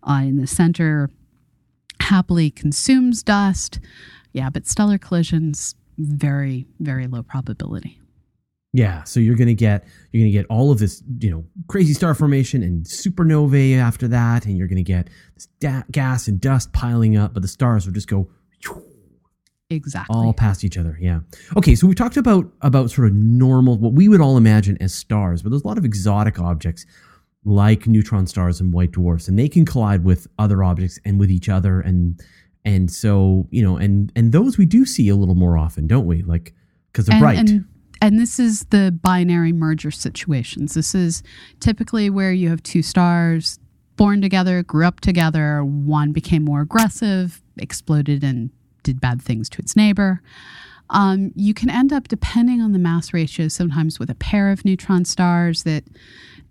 uh, 0.09 0.23
in 0.25 0.39
the 0.39 0.47
center 0.47 1.11
happily 2.01 2.51
consumes 2.51 3.23
dust. 3.23 3.79
Yeah, 4.33 4.51
but 4.51 4.67
stellar 4.67 4.99
collisions 4.99 5.75
very 5.99 6.67
very 6.79 7.07
low 7.07 7.23
probability. 7.23 8.01
Yeah, 8.73 9.03
so 9.03 9.19
you're 9.19 9.37
gonna 9.37 9.55
get 9.55 9.85
you're 10.13 10.23
gonna 10.23 10.31
get 10.31 10.47
all 10.47 10.71
of 10.71 10.79
this 10.79 11.03
you 11.19 11.31
know 11.31 11.45
crazy 11.67 11.93
star 11.93 12.15
formation 12.15 12.63
and 12.63 12.85
supernovae 12.85 13.77
after 13.77 14.07
that, 14.09 14.47
and 14.47 14.57
you're 14.57 14.69
gonna 14.69 14.83
get 14.83 15.09
this 15.35 15.49
da- 15.59 15.83
gas 15.91 16.29
and 16.29 16.41
dust 16.41 16.73
piling 16.73 17.17
up, 17.17 17.35
but 17.35 17.43
the 17.43 17.49
stars 17.49 17.87
will 17.87 17.93
just 17.93 18.09
go 18.09 18.29
exactly 19.71 20.17
all 20.17 20.33
past 20.33 20.63
each 20.65 20.79
other. 20.79 20.97
Yeah. 21.01 21.21
Okay, 21.57 21.75
so 21.75 21.87
we 21.87 21.95
talked 21.95 22.17
about 22.17 22.51
about 22.61 22.91
sort 22.91 23.09
of 23.09 23.15
normal 23.15 23.77
what 23.77 23.93
we 23.93 24.09
would 24.09 24.21
all 24.21 24.37
imagine 24.37 24.77
as 24.81 24.95
stars, 24.95 25.43
but 25.43 25.51
there's 25.51 25.63
a 25.63 25.67
lot 25.67 25.79
of 25.79 25.85
exotic 25.85 26.39
objects 26.39 26.87
like 27.45 27.87
neutron 27.87 28.27
stars 28.27 28.61
and 28.61 28.73
white 28.73 28.93
dwarfs, 28.93 29.27
and 29.27 29.39
they 29.39 29.49
can 29.49 29.65
collide 29.65 30.05
with 30.05 30.29
other 30.39 30.63
objects 30.63 31.01
and 31.05 31.19
with 31.19 31.31
each 31.31 31.49
other, 31.49 31.81
and 31.81 32.21
and 32.65 32.91
so 32.91 33.47
you 33.51 33.63
know, 33.63 33.77
and 33.77 34.13
and 34.15 34.33
those 34.33 34.59
we 34.59 34.67
do 34.67 34.85
see 34.85 35.09
a 35.09 35.17
little 35.17 35.35
more 35.35 35.57
often, 35.57 35.87
don't 35.87 36.07
we? 36.07 36.23
Like 36.23 36.55
because 36.93 37.07
they're 37.07 37.17
and, 37.17 37.23
bright. 37.23 37.39
And- 37.39 37.65
and 38.03 38.19
this 38.19 38.39
is 38.39 38.65
the 38.71 38.99
binary 39.03 39.53
merger 39.53 39.91
situations. 39.91 40.73
This 40.73 40.95
is 40.95 41.23
typically 41.61 42.09
where 42.09 42.33
you 42.33 42.49
have 42.49 42.63
two 42.63 42.81
stars 42.81 43.59
born 43.97 44.23
together, 44.23 44.63
grew 44.63 44.87
up 44.87 45.01
together, 45.01 45.63
one 45.63 46.11
became 46.13 46.43
more 46.43 46.63
aggressive, 46.63 47.43
exploded 47.59 48.25
and 48.25 48.49
did 48.83 49.01
bad 49.01 49.21
things 49.21 49.51
to 49.51 49.59
its 49.61 49.77
neighbor. 49.77 50.23
Um, 50.89 51.33
you 51.37 51.53
can 51.53 51.69
end 51.69 51.93
up, 51.93 52.09
depending 52.09 52.63
on 52.63 52.73
the 52.73 52.79
mass 52.79 53.13
ratio, 53.13 53.49
sometimes 53.49 53.99
with 53.99 54.09
a 54.09 54.15
pair 54.15 54.51
of 54.51 54.65
neutron 54.65 55.05
stars 55.05 55.65
that 55.65 55.85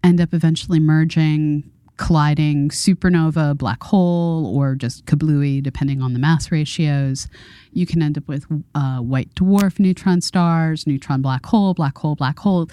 end 0.04 0.22
up 0.22 0.34
eventually 0.34 0.80
merging, 0.80 1.70
colliding, 2.00 2.70
supernova, 2.70 3.56
black 3.58 3.84
hole, 3.84 4.56
or 4.58 4.74
just 4.74 5.06
kablooey, 5.06 5.62
depending 5.62 6.02
on 6.02 6.14
the 6.14 6.20
mass 6.20 6.50
ratios. 6.50 7.28
You 7.74 7.86
can 7.86 8.02
end 8.02 8.18
up 8.18 8.26
with 8.28 8.46
uh, 8.74 9.00
white 9.00 9.36
dwarf 9.36 9.80
neutron 9.80 10.22
stars, 10.22 10.88
neutron 10.88 11.22
black 11.22 11.46
hole, 11.46 11.74
black 11.74 11.98
hole, 11.98 12.16
black 12.16 12.40
hole. 12.40 12.70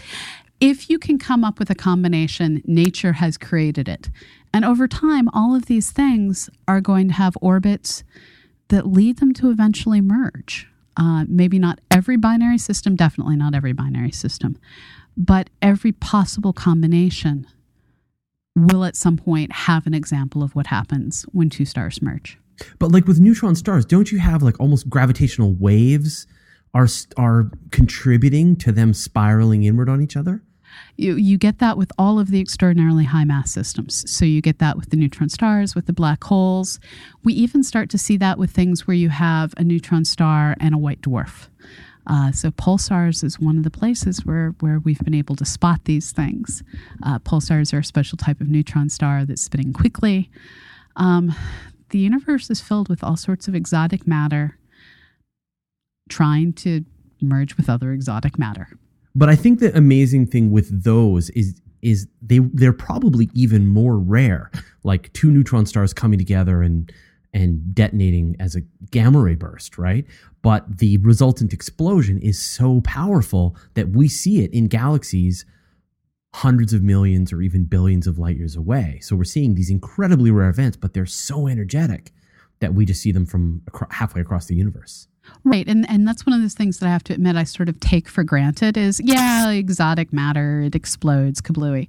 If 0.61 0.89
you 0.89 0.99
can 0.99 1.19
come 1.19 1.43
up 1.45 1.59
with 1.59 1.71
a 1.71 1.75
combination, 1.75 2.63
nature 2.65 3.15
has 3.15 3.37
created 3.37 3.89
it. 3.89 4.09
And 4.55 4.65
over 4.65 4.87
time, 4.87 5.29
all 5.35 5.57
of 5.57 5.67
these 5.67 5.91
things 5.91 6.49
are 6.69 6.81
going 6.81 7.09
to 7.09 7.15
have 7.15 7.37
orbits 7.43 8.05
that 8.69 8.87
lead 8.87 9.19
them 9.19 9.35
to 9.35 9.51
eventually 9.51 10.01
merge. 10.01 10.69
Uh, 10.97 11.25
maybe 11.29 11.59
not 11.59 11.81
every 11.91 12.17
binary 12.17 12.59
system, 12.59 12.95
definitely 12.95 13.37
not 13.37 13.55
every 13.55 13.73
binary 13.73 14.13
system, 14.13 14.57
but 15.17 15.51
every 15.61 15.93
possible 15.93 16.53
combination 16.53 17.47
will 18.57 18.85
at 18.85 18.97
some 18.97 19.17
point 19.17 19.53
have 19.53 19.87
an 19.87 19.95
example 19.95 20.43
of 20.43 20.55
what 20.55 20.67
happens 20.67 21.25
when 21.33 21.51
two 21.51 21.65
stars 21.65 22.01
merge. 22.03 22.39
But 22.79 22.91
like 22.91 23.07
with 23.07 23.21
neutron 23.21 23.55
stars, 23.55 23.85
don't 23.85 24.11
you 24.11 24.19
have 24.19 24.43
like 24.43 24.59
almost 24.59 24.89
gravitational 24.89 25.53
waves 25.53 26.27
are 26.75 26.89
are 27.17 27.51
contributing 27.71 28.57
to 28.57 28.73
them 28.73 28.95
spiraling 28.95 29.65
inward 29.65 29.89
on 29.89 30.03
each 30.03 30.17
other? 30.17 30.43
You 30.97 31.17
you 31.17 31.39
get 31.39 31.59
that 31.59 31.77
with 31.77 31.93
all 31.99 32.19
of 32.19 32.31
the 32.31 32.41
extraordinarily 32.41 33.05
high 33.05 33.25
mass 33.25 33.51
systems. 33.51 34.11
So 34.11 34.25
you 34.25 34.41
get 34.41 34.59
that 34.59 34.77
with 34.77 34.91
the 34.91 34.97
neutron 34.97 35.29
stars, 35.29 35.75
with 35.75 35.87
the 35.87 35.93
black 35.93 36.25
holes. 36.25 36.81
We 37.25 37.35
even 37.35 37.63
start 37.63 37.91
to 37.91 37.99
see 37.99 38.17
that 38.19 38.39
with 38.39 38.51
things 38.51 38.87
where 38.87 38.97
you 38.97 39.11
have 39.11 39.55
a 39.57 39.65
neutron 39.65 40.05
star 40.05 40.57
and 40.59 40.75
a 40.75 40.79
white 40.79 41.03
dwarf. 41.03 41.49
Uh, 42.07 42.31
so 42.33 42.51
pulsars 42.51 43.25
is 43.25 43.41
one 43.41 43.57
of 43.57 43.65
the 43.65 43.71
places 43.71 44.25
where, 44.25 44.55
where 44.61 44.79
we've 44.79 45.01
been 45.01 45.15
able 45.15 45.35
to 45.37 45.45
spot 45.45 45.81
these 45.85 46.13
things. 46.13 46.63
Uh, 47.03 47.19
pulsars 47.19 47.75
are 47.75 47.81
a 47.81 47.85
special 47.85 48.17
type 48.17 48.41
of 48.41 48.49
neutron 48.49 48.89
star 48.89 49.25
that's 49.25 49.43
spinning 49.43 49.73
quickly. 49.73 50.31
Um, 50.97 51.35
the 51.91 51.99
universe 51.99 52.51
is 52.51 52.61
filled 52.61 52.89
with 52.89 53.03
all 53.03 53.17
sorts 53.17 53.49
of 53.49 53.55
exotic 53.55 54.07
matter 54.07 54.59
trying 56.09 56.53
to 56.53 56.85
merge 57.21 57.57
with 57.57 57.69
other 57.69 57.93
exotic 57.93 58.39
matter. 58.39 58.69
But 59.15 59.29
I 59.29 59.37
think 59.37 59.61
the 59.61 59.77
amazing 59.77 60.27
thing 60.27 60.51
with 60.51 60.85
those 60.85 61.31
is 61.31 61.61
is 61.83 62.09
they 62.21 62.39
they're 62.39 62.73
probably 62.73 63.31
even 63.33 63.69
more 63.69 63.99
rare, 63.99 64.51
like 64.83 65.13
two 65.13 65.31
neutron 65.31 65.67
stars 65.67 65.93
coming 65.93 66.19
together 66.19 66.63
and 66.63 66.93
and 67.37 67.75
detonating 67.75 68.35
as 68.41 68.57
a 68.57 68.63
gamma 68.91 69.21
ray 69.21 69.35
burst, 69.35 69.77
right? 69.77 70.07
But 70.41 70.79
the 70.79 70.97
resultant 70.99 71.53
explosion 71.53 72.19
is 72.19 72.41
so 72.41 72.81
powerful 72.81 73.55
that 73.75 73.91
we 73.91 74.09
see 74.09 74.43
it 74.43 74.53
in 74.53 74.69
galaxies 74.69 75.45
hundreds 76.35 76.73
of 76.73 76.83
millions 76.83 77.33
or 77.33 77.43
even 77.43 77.65
billions 77.65 78.07
of 78.07 78.19
light 78.19 78.39
years 78.39 78.57
away. 78.57 79.01
So 79.03 79.17
we're 79.17 79.25
seeing 79.25 79.55
these 79.55 79.71
incredibly 79.71 80.31
rare 80.31 80.49
events, 80.49 80.77
but 80.79 80.95
they're 80.95 81.07
so 81.07 81.47
energetic 81.47 82.13
that 82.61 82.75
we 82.75 82.87
just 82.87 83.03
see 83.03 83.13
them 83.13 83.27
from 83.27 83.63
halfway 83.91 84.23
across 84.23 84.47
the 84.47 84.55
universe. 84.55 85.07
Right, 85.45 85.67
and 85.67 85.89
and 85.91 86.07
that's 86.07 86.25
one 86.25 86.35
of 86.35 86.41
those 86.41 86.55
things 86.55 86.79
that 86.79 86.87
I 86.87 86.91
have 86.91 87.05
to 87.05 87.13
admit 87.13 87.37
I 87.37 87.45
sort 87.45 87.69
of 87.69 87.81
take 87.81 88.09
for 88.09 88.23
granted 88.25 88.77
is 88.77 89.01
yeah, 89.05 89.51
exotic 89.51 90.13
matter, 90.13 90.61
it 90.61 90.75
explodes, 90.75 91.43
kablooey. 91.43 91.89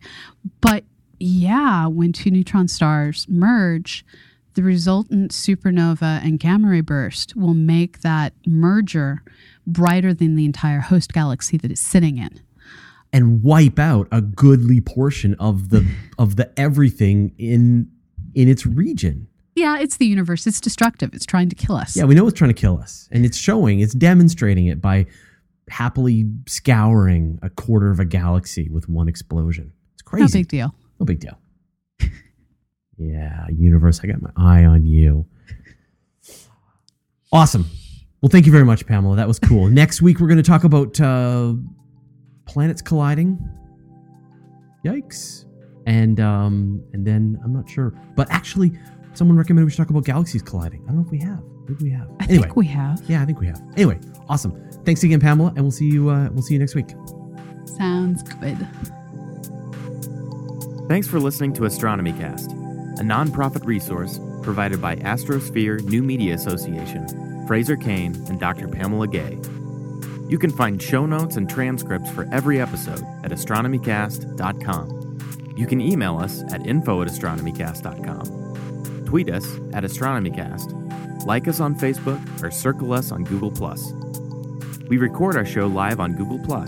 But 0.59 0.83
yeah, 1.19 1.85
when 1.87 2.11
two 2.11 2.31
neutron 2.31 2.67
stars 2.67 3.27
merge, 3.29 4.03
the 4.57 4.63
resultant 4.63 5.31
supernova 5.31 6.19
and 6.25 6.39
gamma 6.39 6.67
ray 6.67 6.81
burst 6.81 7.35
will 7.35 7.53
make 7.53 8.01
that 8.01 8.33
merger 8.47 9.21
brighter 9.67 10.15
than 10.15 10.35
the 10.35 10.45
entire 10.45 10.79
host 10.79 11.13
galaxy 11.13 11.57
that 11.57 11.69
it's 11.69 11.79
sitting 11.79 12.17
in 12.17 12.41
and 13.13 13.43
wipe 13.43 13.77
out 13.77 14.07
a 14.11 14.19
goodly 14.19 14.81
portion 14.81 15.35
of 15.35 15.69
the 15.69 15.87
of 16.17 16.37
the 16.37 16.51
everything 16.59 17.33
in 17.37 17.87
in 18.33 18.47
its 18.47 18.65
region. 18.65 19.27
Yeah, 19.55 19.79
it's 19.79 19.97
the 19.97 20.07
universe. 20.07 20.47
It's 20.47 20.59
destructive. 20.59 21.13
It's 21.13 21.25
trying 21.25 21.49
to 21.49 21.55
kill 21.55 21.75
us. 21.75 21.95
Yeah, 21.95 22.05
we 22.05 22.15
know 22.15 22.27
it's 22.27 22.37
trying 22.37 22.53
to 22.53 22.59
kill 22.59 22.79
us. 22.79 23.07
And 23.11 23.25
it's 23.25 23.37
showing, 23.37 23.79
it's 23.79 23.93
demonstrating 23.93 24.67
it 24.67 24.79
by 24.79 25.07
happily 25.69 26.25
scouring 26.47 27.39
a 27.41 27.49
quarter 27.49 27.89
of 27.89 27.99
a 27.99 28.05
galaxy 28.05 28.69
with 28.69 28.87
one 28.87 29.07
explosion. 29.07 29.73
It's 29.93 30.03
crazy. 30.03 30.23
No 30.23 30.41
big 30.41 30.47
deal. 30.47 30.75
No 30.99 31.05
big 31.05 31.19
deal. 31.19 31.39
Yeah, 32.97 33.45
universe, 33.49 33.99
I 34.03 34.07
got 34.07 34.21
my 34.21 34.31
eye 34.35 34.65
on 34.65 34.85
you. 34.85 35.25
Awesome. 37.31 37.65
Well, 38.21 38.29
thank 38.29 38.45
you 38.45 38.51
very 38.51 38.65
much, 38.65 38.85
Pamela. 38.87 39.15
That 39.15 39.27
was 39.27 39.37
cool. 39.39 39.67
Next 39.67 40.01
week, 40.01 40.19
we're 40.19 40.27
going 40.27 40.37
to 40.37 40.43
talk 40.43 40.63
about 40.63 40.99
uh, 40.99 41.53
planets 42.45 42.81
colliding. 42.81 43.37
Yikes. 44.83 45.45
And 45.85 46.19
um, 46.19 46.83
and 46.91 47.07
then 47.07 47.39
I'm 47.45 47.53
not 47.53 47.69
sure, 47.69 47.93
but 48.17 48.29
actually, 48.29 48.77
someone 49.13 49.37
recommended 49.37 49.63
we 49.65 49.71
should 49.71 49.77
talk 49.77 49.89
about 49.89 50.03
galaxies 50.03 50.41
colliding. 50.41 50.83
I 50.83 50.87
don't 50.87 50.97
know 50.97 51.05
if 51.05 51.11
we 51.11 51.19
have. 51.19 51.41
Maybe 51.65 51.85
we 51.85 51.91
have. 51.91 52.09
I 52.19 52.25
anyway, 52.25 52.43
think 52.43 52.55
we 52.57 52.65
have. 52.67 53.01
yeah, 53.07 53.21
I 53.21 53.25
think 53.25 53.39
we 53.39 53.47
have. 53.47 53.61
Anyway, 53.77 53.97
awesome. 54.27 54.51
Thanks 54.83 55.03
again, 55.03 55.21
Pamela, 55.21 55.49
and 55.55 55.61
we'll 55.61 55.71
see 55.71 55.87
you. 55.87 56.09
Uh, 56.09 56.27
we'll 56.33 56.41
see 56.43 56.55
you 56.55 56.59
next 56.59 56.75
week. 56.75 56.89
Sounds 57.65 58.21
good. 58.23 58.57
Thanks 60.89 61.07
for 61.07 61.21
listening 61.21 61.53
to 61.53 61.63
Astronomy 61.63 62.11
Cast, 62.11 62.51
a 62.99 63.03
nonprofit 63.03 63.65
resource 63.65 64.19
provided 64.41 64.81
by 64.81 64.95
Astrosphere 64.97 65.83
New 65.83 66.01
Media 66.01 66.33
Association, 66.33 67.45
Fraser 67.47 67.75
Cain, 67.75 68.15
and 68.27 68.39
Dr. 68.39 68.67
Pamela 68.67 69.07
Gay. 69.07 69.37
You 70.27 70.37
can 70.37 70.51
find 70.51 70.81
show 70.81 71.05
notes 71.05 71.37
and 71.37 71.49
transcripts 71.49 72.09
for 72.11 72.27
every 72.33 72.59
episode 72.59 73.03
at 73.23 73.31
astronomycast.com. 73.31 75.53
You 75.55 75.67
can 75.67 75.79
email 75.79 76.17
us 76.17 76.43
at 76.51 76.67
info 76.67 77.01
at 77.01 77.07
astronomycast.com. 77.07 79.05
Tweet 79.05 79.29
us 79.29 79.45
at 79.73 79.83
astronomycast. 79.83 81.25
Like 81.25 81.47
us 81.47 81.59
on 81.59 81.75
Facebook 81.75 82.43
or 82.43 82.51
circle 82.51 82.93
us 82.93 83.11
on 83.11 83.23
Google+. 83.23 83.51
We 84.87 84.97
record 84.97 85.35
our 85.35 85.45
show 85.45 85.67
live 85.67 85.99
on 85.99 86.13
Google+, 86.13 86.65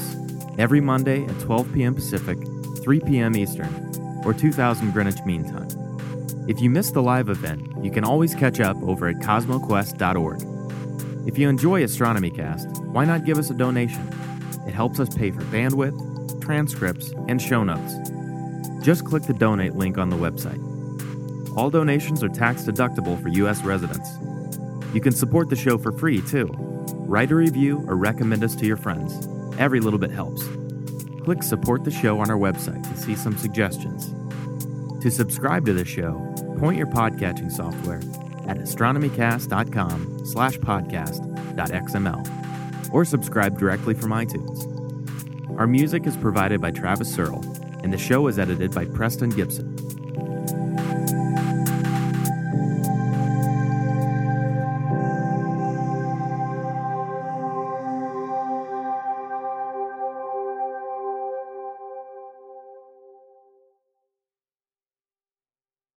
every 0.58 0.82
Monday 0.82 1.26
at 1.26 1.40
12 1.40 1.74
p.m. 1.74 1.96
Pacific, 1.96 2.38
3 2.84 3.00
p.m. 3.02 3.36
Eastern, 3.36 4.22
or 4.26 4.34
2000 4.34 4.92
Greenwich 4.92 5.24
Mean 5.26 5.44
Time. 5.44 5.89
If 6.50 6.60
you 6.60 6.70
missed 6.72 6.96
the 6.96 7.04
live 7.04 7.30
event, 7.30 7.86
you 7.86 7.92
can 7.92 8.04
always 8.04 8.34
catch 8.34 8.60
up 8.60 8.76
over 8.82 9.08
at 9.08 9.18
cosmoquest.org. 9.18 11.28
If 11.28 11.38
you 11.38 11.48
enjoy 11.48 11.84
Astronomy 11.84 12.32
Cast, 12.32 12.68
why 12.86 13.06
not 13.06 13.24
give 13.24 13.38
us 13.38 13.52
a 13.52 13.54
donation? 13.54 14.02
It 14.66 14.74
helps 14.74 15.00
us 15.00 15.14
pay 15.14 15.30
for 15.30 15.42
bandwidth, 15.42 16.42
transcripts, 16.42 17.14
and 17.28 17.40
show 17.40 17.64
notes. 17.64 17.94
Just 18.84 19.06
click 19.06 19.22
the 19.24 19.36
donate 19.36 19.76
link 19.76 20.00
on 20.00 20.10
the 20.10 20.16
website. 20.16 20.58
All 21.56 21.70
donations 21.70 22.24
are 22.24 22.30
tax 22.30 22.64
deductible 22.64 23.22
for 23.22 23.30
U.S. 23.30 23.62
residents. 23.62 24.10
You 24.92 25.02
can 25.02 25.14
support 25.14 25.52
the 25.52 25.56
show 25.56 25.78
for 25.78 25.92
free, 25.92 26.20
too. 26.20 26.50
Write 26.96 27.30
a 27.30 27.36
review 27.36 27.86
or 27.88 27.96
recommend 27.96 28.44
us 28.44 28.56
to 28.56 28.66
your 28.66 28.78
friends. 28.78 29.28
Every 29.60 29.82
little 29.82 30.00
bit 30.00 30.10
helps. 30.10 30.50
Click 31.26 31.44
support 31.44 31.84
the 31.84 31.92
show 31.92 32.20
on 32.20 32.32
our 32.32 32.40
website 32.40 32.82
to 32.90 32.98
see 32.98 33.14
some 33.14 33.38
suggestions. 33.38 34.16
To 35.02 35.10
subscribe 35.10 35.66
to 35.66 35.72
the 35.72 35.86
show, 35.86 36.36
point 36.60 36.78
your 36.78 36.88
podcatching 36.88 37.52
software 37.52 38.02
at 38.50 38.58
astronomycast.com 38.58 40.26
slash 40.26 40.58
podcast.xml 40.58 42.94
or 42.94 43.06
subscribe 43.06 43.58
directly 43.58 43.94
from 43.94 44.12
iTunes. 44.12 44.66
Our 45.58 45.68
music 45.68 46.06
is 46.06 46.18
provided 46.18 46.60
by 46.60 46.72
Travis 46.72 47.14
Searle, 47.14 47.46
and 47.84 47.94
the 47.94 47.98
show 47.98 48.28
is 48.28 48.38
edited 48.38 48.74
by 48.74 48.86
Preston 48.86 49.30
Gibson. 49.30 49.69